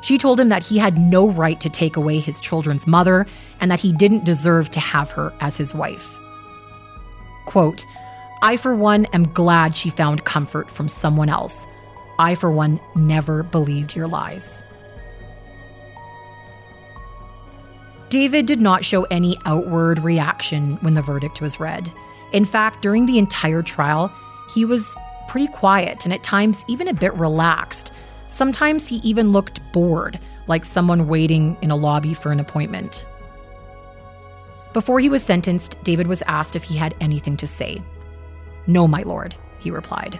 She 0.02 0.18
told 0.18 0.38
him 0.38 0.50
that 0.50 0.62
he 0.62 0.76
had 0.76 0.98
no 0.98 1.30
right 1.30 1.58
to 1.62 1.70
take 1.70 1.96
away 1.96 2.18
his 2.18 2.38
children's 2.38 2.86
mother 2.86 3.26
and 3.60 3.70
that 3.70 3.80
he 3.80 3.90
didn't 3.90 4.26
deserve 4.26 4.70
to 4.72 4.80
have 4.80 5.10
her 5.12 5.32
as 5.40 5.56
his 5.56 5.74
wife. 5.74 6.18
Quote, 7.46 7.86
I, 8.44 8.58
for 8.58 8.76
one, 8.76 9.06
am 9.06 9.32
glad 9.32 9.74
she 9.74 9.88
found 9.88 10.26
comfort 10.26 10.70
from 10.70 10.86
someone 10.86 11.30
else. 11.30 11.66
I, 12.18 12.34
for 12.34 12.50
one, 12.50 12.78
never 12.94 13.42
believed 13.42 13.96
your 13.96 14.06
lies. 14.06 14.62
David 18.10 18.44
did 18.44 18.60
not 18.60 18.84
show 18.84 19.04
any 19.04 19.38
outward 19.46 20.00
reaction 20.00 20.76
when 20.82 20.92
the 20.92 21.00
verdict 21.00 21.40
was 21.40 21.58
read. 21.58 21.90
In 22.32 22.44
fact, 22.44 22.82
during 22.82 23.06
the 23.06 23.16
entire 23.16 23.62
trial, 23.62 24.12
he 24.54 24.66
was 24.66 24.94
pretty 25.26 25.48
quiet 25.48 26.04
and 26.04 26.12
at 26.12 26.22
times 26.22 26.66
even 26.68 26.86
a 26.86 26.92
bit 26.92 27.14
relaxed. 27.14 27.92
Sometimes 28.26 28.86
he 28.86 28.96
even 28.96 29.32
looked 29.32 29.58
bored, 29.72 30.20
like 30.48 30.66
someone 30.66 31.08
waiting 31.08 31.56
in 31.62 31.70
a 31.70 31.76
lobby 31.76 32.12
for 32.12 32.30
an 32.30 32.40
appointment. 32.40 33.06
Before 34.74 35.00
he 35.00 35.08
was 35.08 35.22
sentenced, 35.22 35.82
David 35.82 36.08
was 36.08 36.20
asked 36.26 36.54
if 36.54 36.64
he 36.64 36.76
had 36.76 36.94
anything 37.00 37.38
to 37.38 37.46
say. 37.46 37.82
No, 38.66 38.88
my 38.88 39.02
lord, 39.02 39.34
he 39.58 39.70
replied. 39.70 40.18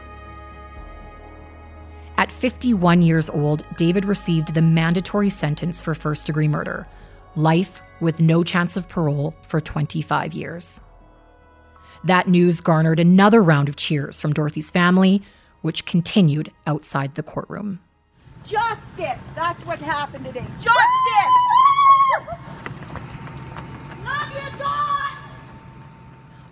At 2.17 2.31
51 2.31 3.03
years 3.03 3.29
old, 3.29 3.65
David 3.77 4.05
received 4.05 4.55
the 4.55 4.63
mandatory 4.63 5.31
sentence 5.31 5.81
for 5.81 5.95
first 5.95 6.27
degree 6.27 6.49
murder 6.49 6.87
life 7.37 7.83
with 8.01 8.21
no 8.21 8.45
chance 8.45 8.77
of 8.77 8.89
parole 8.89 9.35
for 9.49 9.61
25 9.61 10.33
years. 10.35 10.81
That 12.05 12.29
news 12.29 12.61
garnered 12.61 13.01
another 13.01 13.43
round 13.43 13.69
of 13.69 13.77
cheers 13.77 14.21
from 14.21 14.33
Dorothy's 14.33 14.71
family, 14.71 15.23
which 15.63 15.87
continued 15.87 16.53
outside 16.67 17.15
the 17.15 17.23
courtroom. 17.23 17.81
Justice! 18.45 19.25
That's 19.35 19.65
what 19.65 19.81
happened 19.81 20.27
today. 20.27 20.45
Justice! 20.59 20.75
Love 24.05 24.31
you, 24.35 24.59
God! 24.59 24.84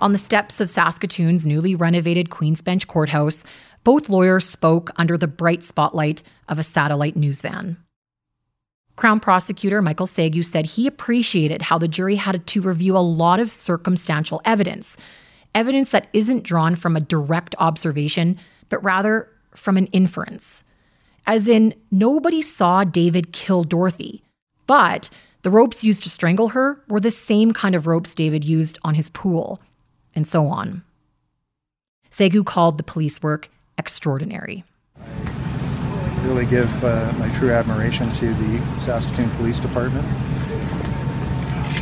On 0.03 0.11
the 0.11 0.19
steps 0.19 0.61
of 0.61 0.69
Saskatoon's 0.69 1.47
newly 1.47 1.77
renovated 1.77 2.29
Queens 2.29 2.61
Bench 2.61 2.89
Courthouse, 2.89 3.45
both 3.85 4.09
lawyers 4.09 4.45
spoke 4.45 4.91
under 4.97 5.17
the 5.17 5.29
bright 5.29 5.63
spotlight 5.63 6.25
of 6.49 6.59
a 6.59 6.65
satellite 6.65 7.15
news 7.15 7.41
van. 7.41 7.77
Crown 8.97 9.21
prosecutor 9.21 9.81
Michael 9.81 10.09
Segu 10.09 10.43
said 10.43 10.67
he 10.67 10.89
appreciated 10.89 11.63
how 11.63 11.79
the 11.79 11.87
jury 11.87 12.17
had 12.17 12.45
to 12.45 12.63
review 12.63 12.97
a 12.97 12.99
lot 12.99 13.39
of 13.39 13.49
circumstantial 13.49 14.43
evidence, 14.45 14.97
evidence 15.55 15.91
that 15.91 16.09
isn't 16.13 16.43
drawn 16.43 16.75
from 16.75 16.97
a 16.97 17.01
direct 17.01 17.55
observation, 17.61 18.37
but 18.71 18.83
rather 18.83 19.29
from 19.55 19.77
an 19.77 19.87
inference. 19.87 20.65
As 21.29 21.47
in, 21.47 21.75
nobody 21.93 22.43
saw 22.43 22.83
David 22.83 23.33
kill 23.33 23.63
Dorothy, 23.63 24.25
but 24.67 25.11
the 25.43 25.51
ropes 25.53 25.85
used 25.85 26.03
to 26.03 26.11
strangle 26.11 26.49
her 26.49 26.83
were 26.89 26.99
the 26.99 27.13
same 27.13 27.53
kind 27.53 27.77
of 27.77 27.87
ropes 27.87 28.17
David 28.17 28.43
used 28.43 28.81
on 28.83 28.95
his 28.95 29.09
pool, 29.11 29.61
and 30.15 30.27
so 30.27 30.47
on. 30.47 30.83
Segu 32.11 32.45
called 32.45 32.79
the 32.79 32.83
police 32.83 33.23
work 33.23 33.49
extraordinary. 33.79 34.65
I 34.97 36.25
really 36.25 36.47
give 36.47 36.85
uh, 36.85 37.13
my 37.19 37.29
true 37.37 37.51
admiration 37.51 38.11
to 38.13 38.35
the 38.35 38.81
Saskatoon 38.81 39.31
Police 39.31 39.59
Department 39.59 40.07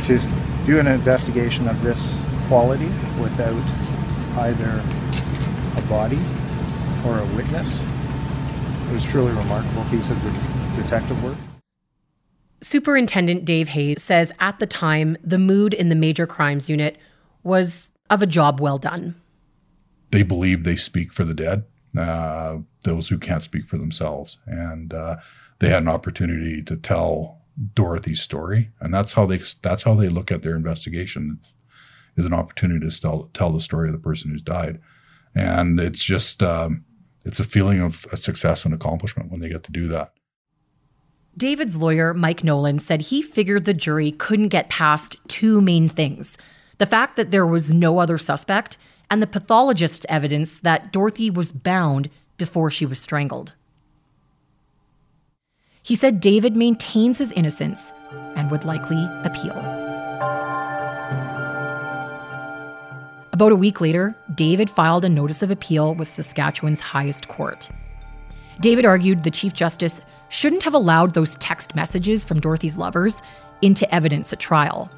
to 0.05 0.19
do 0.65 0.79
an 0.79 0.87
investigation 0.87 1.67
of 1.67 1.81
this 1.83 2.21
quality 2.47 2.87
without 3.19 3.61
either 4.39 4.83
a 5.77 5.81
body 5.87 6.19
or 7.05 7.19
a 7.19 7.25
witness. 7.35 7.81
It 7.81 8.93
was 8.93 9.03
truly 9.05 9.31
a 9.31 9.35
remarkable 9.35 9.83
piece 9.85 10.09
of 10.09 10.21
detective 10.75 11.21
work. 11.23 11.37
Superintendent 12.61 13.43
Dave 13.43 13.69
Hayes 13.69 14.03
says 14.03 14.31
at 14.39 14.59
the 14.59 14.67
time, 14.67 15.17
the 15.23 15.39
mood 15.39 15.73
in 15.73 15.89
the 15.89 15.95
major 15.95 16.27
crimes 16.27 16.69
unit 16.69 16.97
was 17.43 17.91
of 18.11 18.21
a 18.21 18.27
job 18.27 18.59
well 18.59 18.77
done. 18.77 19.15
They 20.11 20.21
believe 20.21 20.63
they 20.63 20.75
speak 20.75 21.13
for 21.13 21.23
the 21.23 21.33
dead, 21.33 21.63
uh, 21.97 22.57
those 22.83 23.07
who 23.07 23.17
can't 23.17 23.41
speak 23.41 23.65
for 23.65 23.77
themselves. 23.77 24.37
And 24.45 24.93
uh, 24.93 25.15
they 25.59 25.69
had 25.69 25.83
an 25.83 25.89
opportunity 25.89 26.61
to 26.63 26.75
tell 26.75 27.39
Dorothy's 27.73 28.21
story. 28.21 28.69
And 28.81 28.93
that's 28.93 29.13
how 29.13 29.25
they 29.25 29.41
that's 29.61 29.83
how 29.83 29.95
they 29.95 30.09
look 30.09 30.31
at 30.31 30.43
their 30.43 30.55
investigation 30.55 31.39
is 32.17 32.25
an 32.25 32.33
opportunity 32.33 32.87
to 32.87 33.01
tell, 33.01 33.29
tell 33.33 33.53
the 33.53 33.61
story 33.61 33.87
of 33.87 33.93
the 33.93 33.99
person 33.99 34.31
who's 34.31 34.41
died. 34.41 34.81
And 35.33 35.79
it's 35.79 36.03
just 36.03 36.43
um, 36.43 36.83
it's 37.23 37.39
a 37.39 37.45
feeling 37.45 37.79
of 37.79 38.05
a 38.11 38.17
success 38.17 38.65
and 38.65 38.73
accomplishment 38.73 39.31
when 39.31 39.39
they 39.39 39.49
get 39.49 39.63
to 39.63 39.71
do 39.71 39.87
that. 39.87 40.13
David's 41.37 41.77
lawyer, 41.77 42.13
Mike 42.13 42.43
Nolan, 42.43 42.79
said 42.79 43.03
he 43.03 43.21
figured 43.21 43.63
the 43.63 43.73
jury 43.73 44.11
couldn't 44.11 44.49
get 44.49 44.67
past 44.67 45.15
two 45.29 45.61
main 45.61 45.87
things 45.87 46.37
the 46.81 46.87
fact 46.87 47.15
that 47.15 47.29
there 47.29 47.45
was 47.45 47.71
no 47.71 47.99
other 47.99 48.17
suspect, 48.17 48.75
and 49.11 49.21
the 49.21 49.27
pathologist's 49.27 50.03
evidence 50.09 50.57
that 50.61 50.91
Dorothy 50.91 51.29
was 51.29 51.51
bound 51.51 52.09
before 52.37 52.71
she 52.71 52.87
was 52.87 52.97
strangled. 52.99 53.53
He 55.83 55.93
said 55.93 56.19
David 56.19 56.55
maintains 56.55 57.19
his 57.19 57.31
innocence 57.33 57.93
and 58.35 58.49
would 58.49 58.65
likely 58.65 59.07
appeal. 59.23 59.55
About 63.31 63.51
a 63.51 63.55
week 63.55 63.79
later, 63.79 64.17
David 64.33 64.67
filed 64.67 65.05
a 65.05 65.09
notice 65.09 65.43
of 65.43 65.51
appeal 65.51 65.93
with 65.93 66.07
Saskatchewan's 66.07 66.81
highest 66.81 67.27
court. 67.27 67.69
David 68.59 68.85
argued 68.85 69.23
the 69.23 69.29
Chief 69.29 69.53
Justice 69.53 70.01
shouldn't 70.29 70.63
have 70.63 70.73
allowed 70.73 71.13
those 71.13 71.35
text 71.35 71.75
messages 71.75 72.25
from 72.25 72.39
Dorothy's 72.39 72.75
lovers 72.75 73.21
into 73.61 73.93
evidence 73.93 74.33
at 74.33 74.39
trial. 74.39 74.89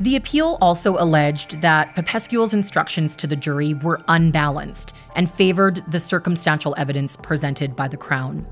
The 0.00 0.16
appeal 0.16 0.56
also 0.62 0.96
alleged 0.96 1.60
that 1.60 1.94
Popescul's 1.94 2.54
instructions 2.54 3.14
to 3.16 3.26
the 3.26 3.36
jury 3.36 3.74
were 3.74 4.00
unbalanced 4.08 4.94
and 5.14 5.30
favored 5.30 5.84
the 5.88 6.00
circumstantial 6.00 6.74
evidence 6.78 7.18
presented 7.18 7.76
by 7.76 7.86
the 7.86 7.98
Crown, 7.98 8.46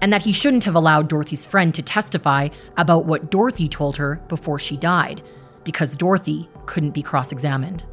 and 0.00 0.10
that 0.10 0.22
he 0.22 0.32
shouldn't 0.32 0.64
have 0.64 0.74
allowed 0.74 1.08
Dorothy's 1.08 1.44
friend 1.44 1.74
to 1.74 1.82
testify 1.82 2.48
about 2.78 3.04
what 3.04 3.30
Dorothy 3.30 3.68
told 3.68 3.98
her 3.98 4.22
before 4.28 4.58
she 4.58 4.78
died, 4.78 5.22
because 5.64 5.96
Dorothy 5.96 6.48
couldn't 6.64 6.94
be 6.94 7.02
cross 7.02 7.30
examined. 7.30 7.84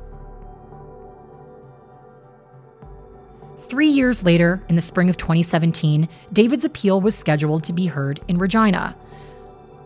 Three 3.67 3.89
years 3.89 4.23
later, 4.23 4.63
in 4.69 4.75
the 4.75 4.81
spring 4.81 5.09
of 5.09 5.17
2017, 5.17 6.07
David's 6.31 6.63
appeal 6.63 7.01
was 7.01 7.15
scheduled 7.15 7.65
to 7.65 7.73
be 7.73 7.87
heard 7.87 8.21
in 8.29 8.37
Regina. 8.37 8.95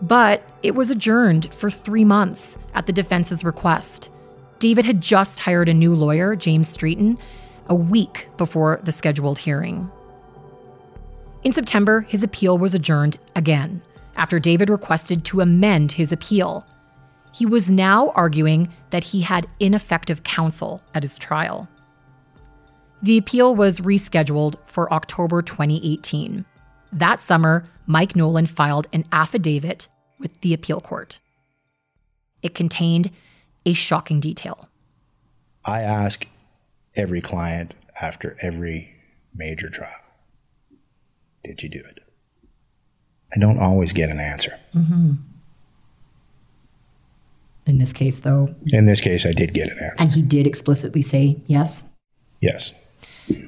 But 0.02 0.44
it 0.64 0.76
was 0.76 0.90
adjourned 0.90 1.54
for 1.54 1.70
three 1.70 2.06
months 2.06 2.58
at 2.74 2.86
the 2.86 2.94
defense's 2.94 3.44
request. 3.44 4.10
David 4.60 4.86
had 4.86 5.02
just 5.02 5.40
hired 5.40 5.70
a 5.70 5.74
new 5.74 5.96
lawyer, 5.96 6.36
James 6.36 6.76
Streeton, 6.76 7.18
a 7.68 7.76
week 7.76 8.30
before 8.38 8.80
the 8.84 8.92
scheduled 8.92 9.40
hearing. 9.40 9.92
In 11.44 11.52
September, 11.52 12.02
his 12.02 12.24
appeal 12.24 12.58
was 12.58 12.74
adjourned 12.74 13.18
again 13.36 13.82
after 14.16 14.40
David 14.40 14.70
requested 14.70 15.24
to 15.26 15.42
amend 15.42 15.92
his 15.92 16.12
appeal. 16.12 16.66
He 17.34 17.46
was 17.46 17.70
now 17.70 18.10
arguing 18.10 18.74
that 18.90 19.04
he 19.04 19.22
had 19.22 19.48
ineffective 19.60 20.24
counsel 20.24 20.82
at 20.94 21.04
his 21.04 21.18
trial. 21.18 21.70
The 23.04 23.18
appeal 23.20 23.56
was 23.56 23.80
rescheduled 23.80 24.56
for 24.66 24.92
October 24.92 25.44
2018. 25.44 26.46
That 26.91 27.21
summer, 27.21 27.63
Mike 27.86 28.15
Nolan 28.15 28.45
filed 28.45 28.88
an 28.93 29.06
affidavit 29.12 29.88
with 30.19 30.39
the 30.41 30.54
appeal 30.54 30.82
court. 30.82 31.19
It 32.41 32.56
contained 32.56 33.12
a 33.65 33.73
shocking 33.73 34.19
detail. 34.19 34.69
I 35.65 35.82
ask 35.82 36.28
every 36.95 37.21
client 37.21 37.73
after 38.00 38.38
every 38.41 38.95
major 39.36 39.69
trial 39.69 39.91
Did 41.43 41.62
you 41.63 41.69
do 41.69 41.80
it? 41.80 42.00
I 43.36 43.39
don't 43.39 43.60
always 43.60 43.93
get 43.93 44.10
an 44.10 44.19
answer. 44.19 44.58
Mm-hmm. 44.73 45.13
In 47.65 47.78
this 47.78 47.91
case, 47.91 48.21
though. 48.21 48.56
In 48.67 48.86
this 48.86 49.02
case, 49.02 49.26
I 49.26 49.34
did 49.34 49.54
get 49.54 49.67
an 49.67 49.78
answer. 49.78 49.95
And 50.00 50.12
he 50.12 50.21
did 50.21 50.47
explicitly 50.47 51.02
say 51.02 51.41
yes? 51.47 51.86
Yes. 52.39 52.73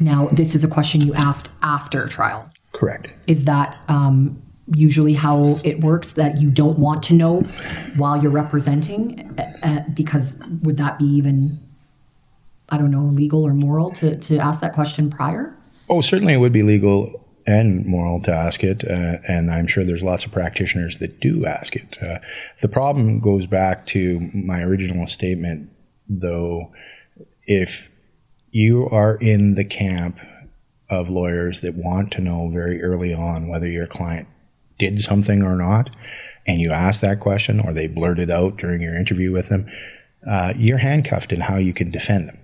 Now, 0.02 0.28
this 0.28 0.56
is 0.56 0.65
a 0.65 0.67
question 0.67 0.99
you 0.99 1.13
asked 1.13 1.49
after 1.62 2.08
trial. 2.08 2.49
Correct. 2.80 3.10
Is 3.28 3.44
that 3.44 3.78
um, 3.89 4.42
usually 4.74 5.13
how 5.13 5.60
it 5.65 5.82
works 5.82 6.13
that 6.13 6.39
you 6.39 6.50
don't 6.50 6.80
want 6.80 7.04
to 7.04 7.13
know 7.13 7.42
while 7.98 8.24
you're 8.24 8.32
representing? 8.32 9.38
Uh, 9.38 9.52
uh, 9.63 9.80
because 9.94 10.42
would 10.63 10.78
that 10.78 10.98
be 10.98 11.04
even, 11.04 11.60
I 12.70 12.78
don't 12.78 12.89
know, 12.89 13.04
legal 13.04 13.44
or 13.44 13.54
moral 13.54 13.92
to, 13.96 14.18
to 14.18 14.38
ask 14.38 14.62
that 14.62 14.72
question 14.72 15.10
prior? 15.10 15.54
Oh, 15.89 16.00
certainly 16.00 16.32
it 16.32 16.38
would 16.38 16.54
be 16.54 16.63
legal 16.63 17.28
and 17.46 17.86
moral 17.86 18.22
to 18.22 18.32
ask 18.32 18.63
it, 18.63 18.89
uh, 18.89 19.18
and 19.28 19.52
I'm 19.52 19.68
sure 19.68 19.84
there's 19.84 20.04
lots 20.04 20.24
of 20.24 20.32
practitioners 20.32 21.00
that 21.00 21.20
do 21.20 21.46
ask 21.46 21.76
it. 21.76 22.02
Uh, 22.02 22.20
the 22.62 22.70
problem 22.70 23.20
goes 23.20 23.46
back 23.46 23.88
to 23.88 24.32
my 24.34 24.62
original 24.62 25.06
statement, 25.06 25.70
though, 26.08 26.72
if 27.44 27.89
you 28.52 28.88
are 28.88 29.15
in 29.15 29.56
the 29.56 29.65
camp 29.65 30.18
of 30.89 31.10
lawyers 31.10 31.62
that 31.62 31.75
want 31.75 32.12
to 32.12 32.21
know 32.21 32.49
very 32.49 32.82
early 32.82 33.13
on 33.13 33.49
whether 33.49 33.67
your 33.67 33.88
client 33.88 34.28
did 34.78 34.99
something 34.99 35.43
or 35.43 35.56
not, 35.56 35.89
and 36.47 36.62
you 36.62 36.71
ask 36.71 37.02
that 37.02 37.19
question 37.19 37.60
or 37.60 37.73
they 37.73 37.88
blurt 37.88 38.19
it 38.19 38.32
out 38.32 38.58
during 38.58 38.82
your 38.82 38.95
interview 38.97 39.32
with 39.32 39.49
them, 39.49 39.69
uh, 40.28 40.54
you're 40.56 40.78
handcuffed 40.78 41.32
in 41.32 41.41
how 41.41 41.58
you 41.58 41.73
can 41.73 41.91
defend 41.91 42.28
them. 42.28 42.38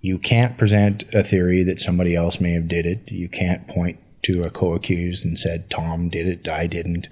You 0.00 0.18
can't 0.18 0.56
present 0.56 1.04
a 1.12 1.24
theory 1.24 1.62
that 1.64 1.80
somebody 1.80 2.14
else 2.14 2.40
may 2.40 2.52
have 2.52 2.68
did 2.68 2.86
it. 2.86 3.10
You 3.10 3.28
can't 3.28 3.66
point 3.66 3.98
to 4.22 4.42
a 4.42 4.50
co-accused 4.50 5.24
and 5.24 5.38
said 5.38 5.70
Tom 5.70 6.08
did 6.08 6.26
it, 6.26 6.48
I 6.48 6.66
didn't. 6.66 7.08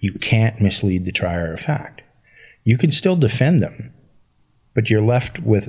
You 0.00 0.14
can't 0.14 0.60
mislead 0.60 1.04
the 1.04 1.12
trier 1.12 1.52
of 1.52 1.60
fact. 1.60 2.02
You 2.64 2.76
can 2.78 2.90
still 2.90 3.16
defend 3.16 3.62
them, 3.62 3.92
but 4.74 4.90
you're 4.90 5.02
left 5.02 5.40
with 5.40 5.68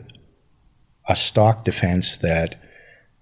a 1.08 1.16
stock 1.16 1.66
defense 1.66 2.18
that 2.18 2.60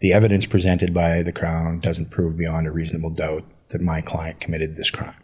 the 0.02 0.12
evidence 0.12 0.46
presented 0.48 0.94
by 0.94 1.24
the 1.24 1.32
Crown 1.32 1.80
doesn't 1.80 2.10
prove 2.10 2.36
beyond 2.36 2.68
a 2.68 2.72
reasonable 2.72 3.12
doubt 3.12 3.44
that 3.70 3.82
my 3.82 4.02
client 4.02 4.40
committed 4.40 4.76
this 4.76 4.90
crime. 4.90 5.16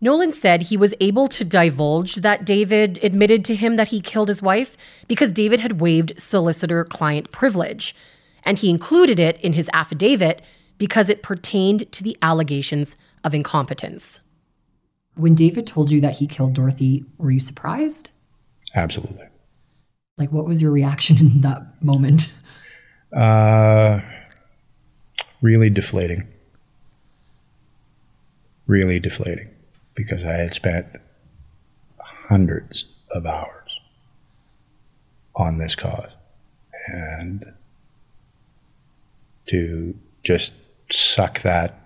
Nolan 0.00 0.32
said 0.34 0.62
he 0.62 0.76
was 0.76 0.92
able 1.00 1.28
to 1.28 1.44
divulge 1.44 2.16
that 2.16 2.44
David 2.44 3.02
admitted 3.02 3.42
to 3.46 3.54
him 3.54 3.76
that 3.76 3.88
he 3.88 4.02
killed 4.02 4.28
his 4.28 4.42
wife 4.42 4.76
because 5.08 5.32
David 5.32 5.60
had 5.60 5.80
waived 5.80 6.20
solicitor 6.20 6.84
client 6.84 7.32
privilege. 7.32 7.96
And 8.44 8.58
he 8.58 8.68
included 8.68 9.18
it 9.18 9.40
in 9.40 9.54
his 9.54 9.70
affidavit 9.72 10.42
because 10.76 11.08
it 11.08 11.22
pertained 11.22 11.90
to 11.92 12.02
the 12.02 12.18
allegations 12.20 12.96
of 13.24 13.34
incompetence. 13.34 14.20
When 15.14 15.34
David 15.34 15.66
told 15.66 15.90
you 15.90 16.02
that 16.02 16.16
he 16.16 16.26
killed 16.26 16.52
Dorothy, 16.52 17.06
were 17.16 17.30
you 17.30 17.40
surprised? 17.40 18.10
Absolutely. 18.74 19.28
Like, 20.18 20.30
what 20.30 20.44
was 20.44 20.60
your 20.60 20.72
reaction 20.72 21.16
in 21.18 21.40
that 21.40 21.82
moment? 21.82 22.30
Uh, 23.14 24.00
really 25.40 25.70
deflating. 25.70 26.26
Really 28.66 28.98
deflating 28.98 29.50
because 29.94 30.24
I 30.24 30.32
had 30.32 30.54
spent 30.54 30.86
hundreds 31.98 32.92
of 33.10 33.26
hours 33.26 33.80
on 35.36 35.58
this 35.58 35.74
cause. 35.76 36.16
And 36.88 37.52
to 39.46 39.94
just 40.22 40.54
suck 40.92 41.42
that 41.42 41.78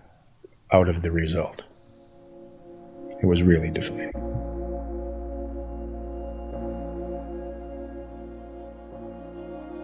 out 0.72 0.88
of 0.88 1.02
the 1.02 1.10
result, 1.10 1.66
it 3.20 3.26
was 3.26 3.42
really 3.42 3.70
deflating. 3.70 4.12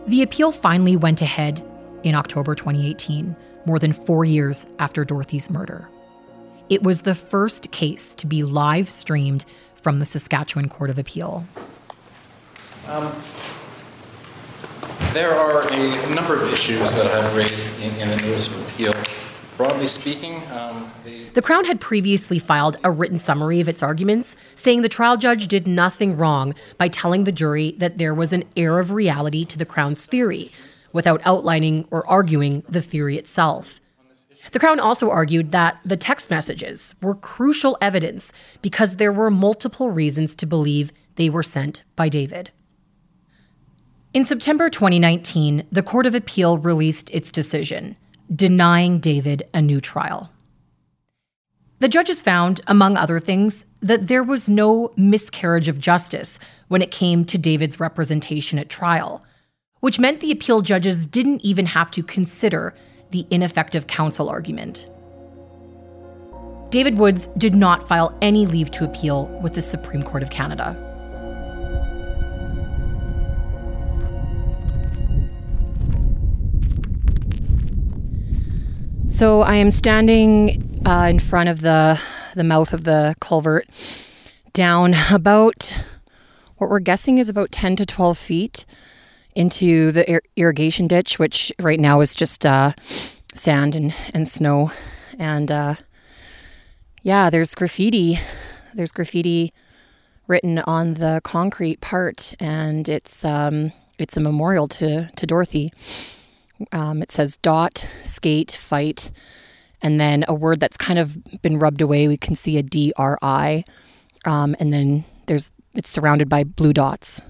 The 0.07 0.21
appeal 0.21 0.53
finally 0.53 0.97
went 0.97 1.23
ahead 1.23 1.67
in 2.03 2.15
October 2.15 2.55
2018, 2.55 3.35
more 3.65 3.79
than 3.79 3.95
four 3.95 4.27
years 4.27 4.67
after 4.79 5.03
Dorothy's 5.03 5.49
murder. 5.49 5.89
It 6.69 6.83
was 6.83 7.03
the 7.03 7.15
first 7.15 7.71
case 7.71 8.15
to 8.17 8.27
be 8.27 8.43
live 8.43 8.91
streamed 8.91 9.47
from 9.75 10.01
the 10.01 10.05
Saskatchewan 10.05 10.69
Court 10.69 10.91
of 10.91 10.99
Appeal. 10.99 11.47
Um, 12.87 13.11
there 15.15 15.35
are 15.35 15.67
a 15.71 16.15
number 16.15 16.35
of 16.35 16.53
issues 16.53 16.95
that 16.97 17.07
I've 17.15 17.35
raised 17.35 17.81
in, 17.81 17.91
in 17.97 18.11
the 18.11 18.17
notice 18.17 18.49
of 18.49 18.69
appeal. 18.69 18.93
Broadly 19.57 19.87
speaking, 19.87 20.43
um, 20.51 20.91
the, 21.05 21.29
the 21.29 21.43
Crown 21.43 21.65
had 21.65 21.81
previously 21.81 22.41
filed 22.41 22.77
a 22.83 22.91
written 22.91 23.19
summary 23.19 23.61
of 23.61 23.69
its 23.69 23.85
arguments, 23.85 24.35
saying 24.57 24.83
the 24.83 24.89
trial 24.89 25.17
judge 25.17 25.47
did 25.47 25.69
nothing 25.69 26.17
wrong 26.17 26.57
by 26.77 26.89
telling 26.89 27.23
the 27.23 27.31
jury 27.31 27.77
that 27.79 27.99
there 27.99 28.15
was 28.15 28.33
an 28.33 28.43
air 28.57 28.81
of 28.81 28.91
reality 28.91 29.45
to 29.45 29.57
the 29.57 29.65
Crown's 29.65 30.05
theory, 30.05 30.51
without 30.93 31.21
outlining 31.25 31.87
or 31.93 32.05
arguing 32.11 32.65
the 32.69 32.83
theory 32.83 33.17
itself. 33.17 33.81
The 34.51 34.59
Crown 34.59 34.81
also 34.81 35.09
argued 35.09 35.53
that 35.53 35.79
the 35.85 35.97
text 35.97 36.31
messages 36.31 36.95
were 37.01 37.15
crucial 37.15 37.79
evidence 37.81 38.33
because 38.61 38.97
there 38.97 39.13
were 39.13 39.31
multiple 39.31 39.93
reasons 39.93 40.35
to 40.37 40.47
believe 40.47 40.93
they 41.15 41.31
were 41.31 41.45
sent 41.45 41.85
by 41.95 42.09
David. 42.09 42.51
In 44.13 44.25
September 44.25 44.69
2019, 44.69 45.67
the 45.71 45.83
Court 45.83 46.07
of 46.07 46.15
Appeal 46.15 46.59
released 46.59 47.11
its 47.11 47.31
decision, 47.31 47.97
denying 48.35 48.99
David 48.99 49.43
a 49.53 49.61
new 49.61 49.81
trial. 49.81 50.31
The 51.81 51.89
judges 51.89 52.23
found, 52.23 52.61
among 52.67 52.97
other 52.97 53.21
things, 53.21 53.67
that 53.81 54.07
there 54.07 54.23
was 54.23 54.49
no 54.49 54.93
miscarriage 54.97 55.69
of 55.69 55.79
justice 55.79 56.39
when 56.69 56.81
it 56.81 56.91
came 56.91 57.25
to 57.27 57.37
David's 57.37 57.79
representation 57.79 58.59
at 58.59 58.69
trial, 58.69 59.23
which 59.81 59.99
meant 59.99 60.21
the 60.21 60.33
appeal 60.33 60.63
judges 60.63 61.05
didn't 61.05 61.45
even 61.45 61.67
have 61.67 61.91
to 61.91 62.03
consider 62.03 62.75
the 63.11 63.27
ineffective 63.31 63.87
counsel 63.87 64.31
argument. 64.31 64.89
David 66.71 66.97
Woods 66.97 67.29
did 67.37 67.55
not 67.55 67.87
file 67.87 68.17
any 68.23 68.47
leave 68.47 68.71
to 68.73 68.85
appeal 68.85 69.27
with 69.43 69.53
the 69.53 69.63
Supreme 69.63 70.03
Court 70.03 70.23
of 70.23 70.31
Canada. 70.31 70.94
So 79.15 79.43
I 79.43 79.55
am 79.55 79.71
standing 79.71 80.81
uh, 80.85 81.07
in 81.09 81.21
front 81.21 81.49
of 81.49 81.61
the 81.61 82.01
the 82.35 82.43
mouth 82.43 82.73
of 82.73 82.83
the 82.83 83.15
culvert, 83.21 83.69
down 84.53 84.93
about 85.13 85.73
what 86.57 86.69
we're 86.69 86.81
guessing 86.81 87.19
is 87.19 87.29
about 87.29 87.53
ten 87.53 87.77
to 87.77 87.87
twelve 87.87 88.19
feet 88.19 88.67
into 89.37 89.93
the 89.93 90.11
ir- 90.11 90.25
irrigation 90.35 90.89
ditch, 90.89 91.21
which 91.21 91.53
right 91.63 91.79
now 91.79 92.01
is 92.01 92.13
just 92.13 92.45
uh, 92.45 92.73
sand 93.33 93.77
and, 93.77 93.95
and 94.13 94.27
snow. 94.27 94.73
And 95.17 95.49
uh, 95.53 95.77
yeah, 97.03 97.31
there's 97.31 97.55
graffiti. 97.55 98.19
There's 98.75 98.91
graffiti 98.91 99.53
written 100.27 100.59
on 100.59 100.95
the 100.95 101.21
concrete 101.23 101.81
part, 101.81 102.35
and 102.41 102.89
it's 102.89 103.25
um, 103.25 103.71
it's 103.97 104.17
a 104.17 104.21
memorial 104.21 104.67
to 104.67 105.09
to 105.15 105.25
Dorothy. 105.25 105.71
Um, 106.73 107.03
it 107.03 107.11
says 107.11 107.37
dot 107.37 107.87
skate 108.03 108.53
fight, 108.53 109.11
and 109.83 110.01
then 110.01 110.25
a 110.29 110.35
word 110.35 110.61
that's 110.61 110.77
kind 110.77 110.99
of 110.99 111.17
been 111.43 111.59
rubbed 111.59 111.81
away. 111.81 112.09
We 112.09 112.17
can 112.17 112.35
see 112.35 112.59
a 112.59 112.63
D 112.63 112.93
R 112.97 113.19
I, 113.23 113.65
um, 114.25 114.57
and 114.59 114.73
then 114.73 115.05
there's 115.27 115.51
it's 115.75 115.91
surrounded 115.91 116.29
by 116.29 116.45
blue 116.45 116.73
dots. 116.73 117.23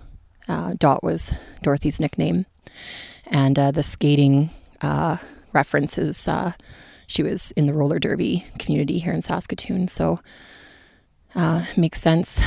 Uh, 0.46 0.74
Dot 0.78 1.02
was 1.02 1.34
Dorothy's 1.62 2.00
nickname, 2.00 2.44
and 3.26 3.58
uh, 3.58 3.70
the 3.70 3.82
skating 3.82 4.50
uh, 4.82 5.16
reference 5.52 5.96
is 5.96 6.28
uh, 6.28 6.52
she 7.06 7.22
was 7.22 7.50
in 7.52 7.66
the 7.66 7.72
roller 7.72 7.98
derby 7.98 8.46
community 8.58 8.98
here 8.98 9.12
in 9.12 9.22
Saskatoon, 9.22 9.88
so 9.88 10.20
uh, 11.34 11.64
makes 11.76 12.00
sense. 12.00 12.42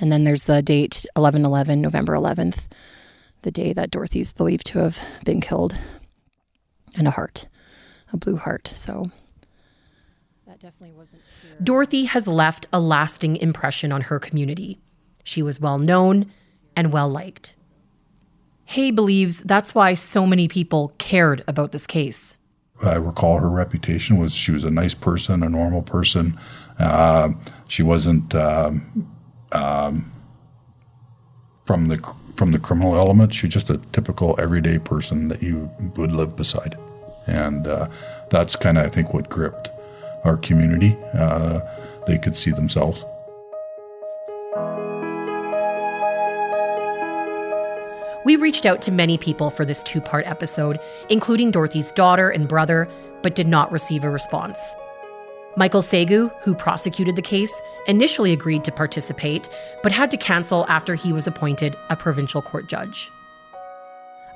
And 0.00 0.10
then 0.10 0.24
there's 0.24 0.44
the 0.44 0.62
date 0.62 1.04
11 1.16 1.44
11, 1.44 1.80
November 1.80 2.14
11th, 2.14 2.66
the 3.42 3.50
day 3.50 3.72
that 3.72 3.90
Dorothy's 3.90 4.32
believed 4.32 4.66
to 4.68 4.78
have 4.78 4.98
been 5.24 5.40
killed, 5.40 5.78
and 6.96 7.06
a 7.06 7.10
heart, 7.10 7.48
a 8.12 8.16
blue 8.16 8.36
heart. 8.36 8.68
So 8.68 9.10
that 10.46 10.60
definitely 10.60 10.92
wasn't 10.92 11.22
here. 11.42 11.56
Dorothy 11.62 12.04
has 12.06 12.26
left 12.26 12.66
a 12.72 12.80
lasting 12.80 13.36
impression 13.36 13.92
on 13.92 14.02
her 14.02 14.18
community. 14.18 14.78
She 15.24 15.42
was 15.42 15.60
well 15.60 15.78
known 15.78 16.30
and 16.76 16.92
well 16.92 17.08
liked. 17.08 17.54
Hay 18.66 18.90
believes 18.90 19.40
that's 19.40 19.74
why 19.74 19.94
so 19.94 20.26
many 20.26 20.48
people 20.48 20.92
cared 20.98 21.44
about 21.46 21.72
this 21.72 21.86
case. 21.86 22.38
I 22.82 22.94
recall 22.94 23.38
her 23.38 23.50
reputation 23.50 24.18
was 24.18 24.34
she 24.34 24.50
was 24.50 24.64
a 24.64 24.70
nice 24.70 24.94
person, 24.94 25.42
a 25.42 25.48
normal 25.48 25.82
person. 25.82 26.38
Uh, 26.78 27.30
she 27.68 27.82
wasn't 27.82 28.34
um, 28.34 29.14
um, 29.52 30.12
from 31.64 31.88
the 31.88 31.98
from 32.36 32.52
the 32.52 32.58
criminal 32.58 32.96
element. 32.96 33.34
She's 33.34 33.50
just 33.50 33.70
a 33.70 33.78
typical 33.92 34.34
everyday 34.38 34.78
person 34.78 35.28
that 35.28 35.42
you 35.42 35.70
would 35.96 36.12
live 36.12 36.36
beside, 36.36 36.76
and 37.26 37.66
uh, 37.66 37.88
that's 38.30 38.56
kind 38.56 38.78
of 38.78 38.86
I 38.86 38.88
think 38.88 39.12
what 39.14 39.28
gripped 39.28 39.70
our 40.24 40.36
community. 40.36 40.96
Uh, 41.14 41.60
they 42.06 42.18
could 42.18 42.34
see 42.34 42.50
themselves. 42.50 43.04
We 48.24 48.36
reached 48.36 48.66
out 48.66 48.80
to 48.82 48.92
many 48.92 49.18
people 49.18 49.50
for 49.50 49.64
this 49.64 49.82
two 49.82 50.00
part 50.00 50.26
episode, 50.26 50.78
including 51.10 51.50
Dorothy's 51.50 51.90
daughter 51.92 52.30
and 52.30 52.46
brother, 52.48 52.88
but 53.22 53.34
did 53.34 53.48
not 53.48 53.72
receive 53.72 54.04
a 54.04 54.10
response. 54.10 54.76
Michael 55.56 55.82
Segu, 55.82 56.30
who 56.40 56.54
prosecuted 56.54 57.14
the 57.14 57.22
case, 57.22 57.52
initially 57.86 58.32
agreed 58.32 58.64
to 58.64 58.72
participate, 58.72 59.48
but 59.82 59.92
had 59.92 60.10
to 60.10 60.16
cancel 60.16 60.64
after 60.68 60.94
he 60.94 61.12
was 61.12 61.26
appointed 61.26 61.76
a 61.90 61.96
provincial 61.96 62.40
court 62.40 62.68
judge. 62.68 63.10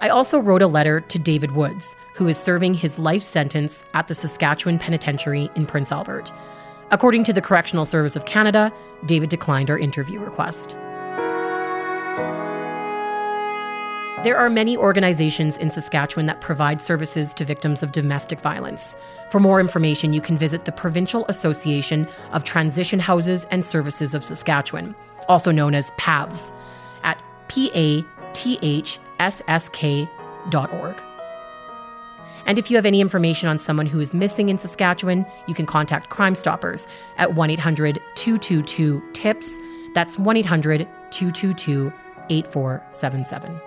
I 0.01 0.11
also 0.11 0.39
wrote 0.39 0.61
a 0.61 0.67
letter 0.67 1.01
to 1.01 1.19
David 1.19 1.53
Woods, 1.53 1.97
who 2.15 2.29
is 2.29 2.37
serving 2.37 2.75
his 2.75 2.99
life 2.99 3.23
sentence 3.23 3.83
at 3.95 4.09
the 4.09 4.15
Saskatchewan 4.15 4.79
Penitentiary 4.79 5.51
in 5.55 5.65
Prince 5.65 5.91
Albert. 5.91 6.33
According 6.91 7.25
to 7.25 7.33
the 7.33 7.41
Correctional 7.41 7.87
Service 7.87 8.15
of 8.15 8.27
Canada, 8.27 8.71
David 9.07 9.31
declined 9.31 9.71
our 9.71 9.79
interview 9.79 10.21
request. 10.21 10.77
There 14.27 14.37
are 14.37 14.51
many 14.51 14.77
organizations 14.77 15.57
in 15.57 15.71
Saskatchewan 15.71 16.27
that 16.27 16.41
provide 16.41 16.81
services 16.81 17.33
to 17.35 17.45
victims 17.45 17.85
of 17.85 17.93
domestic 17.93 18.41
violence. 18.41 18.97
For 19.31 19.39
more 19.39 19.61
information, 19.61 20.13
you 20.13 20.21
can 20.21 20.37
visit 20.37 20.65
the 20.65 20.73
Provincial 20.73 21.25
Association 21.29 22.09
of 22.33 22.43
Transition 22.43 22.99
Houses 22.99 23.47
and 23.53 23.65
Services 23.65 24.15
of 24.15 24.25
Saskatchewan, 24.25 24.97
also 25.29 25.53
known 25.53 25.77
as 25.77 25.93
PATHS, 25.93 26.51
at 27.05 27.23
pathssk.org. 27.47 28.93
And 32.47 32.59
if 32.59 32.69
you 32.69 32.77
have 32.77 32.87
any 32.87 33.01
information 33.01 33.49
on 33.49 33.61
someone 33.61 33.87
who 33.87 34.01
is 34.01 34.13
missing 34.13 34.49
in 34.49 34.59
Saskatchewan, 34.59 35.25
you 35.47 35.55
can 35.55 35.67
contact 35.67 36.11
Crime 36.11 36.35
Stoppers 36.35 36.89
at 37.17 37.35
1 37.35 37.51
800 37.51 38.03
222 38.17 39.01
TIPS. 39.13 39.57
That's 39.95 40.19
1 40.19 40.37
800 40.37 40.89
222 41.13 41.93
8477. 42.29 43.61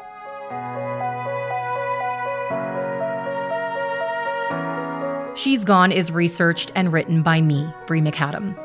She's 5.36 5.64
Gone 5.64 5.92
is 5.92 6.12
researched 6.12 6.72
and 6.76 6.92
written 6.92 7.22
by 7.22 7.42
me, 7.42 7.72
Bre 7.88 7.98
McAdam. 7.98 8.58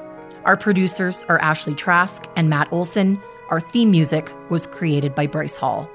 Our 0.45 0.57
producers 0.57 1.25
are 1.29 1.39
Ashley 1.39 1.75
Trask 1.75 2.25
and 2.37 2.51
Matt 2.51 2.73
Olson. 2.73 3.23
Our 3.51 3.61
theme 3.61 3.91
music 3.91 4.33
was 4.51 4.67
created 4.67 5.15
by 5.15 5.27
Bryce 5.27 5.57
Hall. 5.57 5.89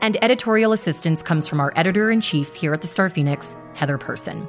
And 0.00 0.22
editorial 0.22 0.72
assistance 0.72 1.22
comes 1.22 1.46
from 1.46 1.60
our 1.60 1.72
editor 1.76 2.10
in 2.10 2.20
chief 2.20 2.54
here 2.54 2.74
at 2.74 2.80
the 2.80 2.86
Star 2.86 3.08
Phoenix, 3.08 3.54
Heather 3.74 3.98
Persson. 3.98 4.48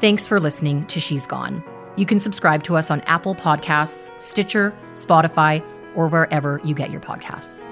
Thanks 0.00 0.26
for 0.26 0.38
listening 0.38 0.86
to 0.86 1.00
She's 1.00 1.26
Gone. 1.26 1.64
You 1.96 2.06
can 2.06 2.20
subscribe 2.20 2.62
to 2.64 2.76
us 2.76 2.90
on 2.90 3.00
Apple 3.02 3.34
Podcasts, 3.34 4.12
Stitcher, 4.20 4.72
Spotify, 4.94 5.64
or 5.96 6.06
wherever 6.06 6.60
you 6.62 6.74
get 6.74 6.92
your 6.92 7.00
podcasts. 7.00 7.67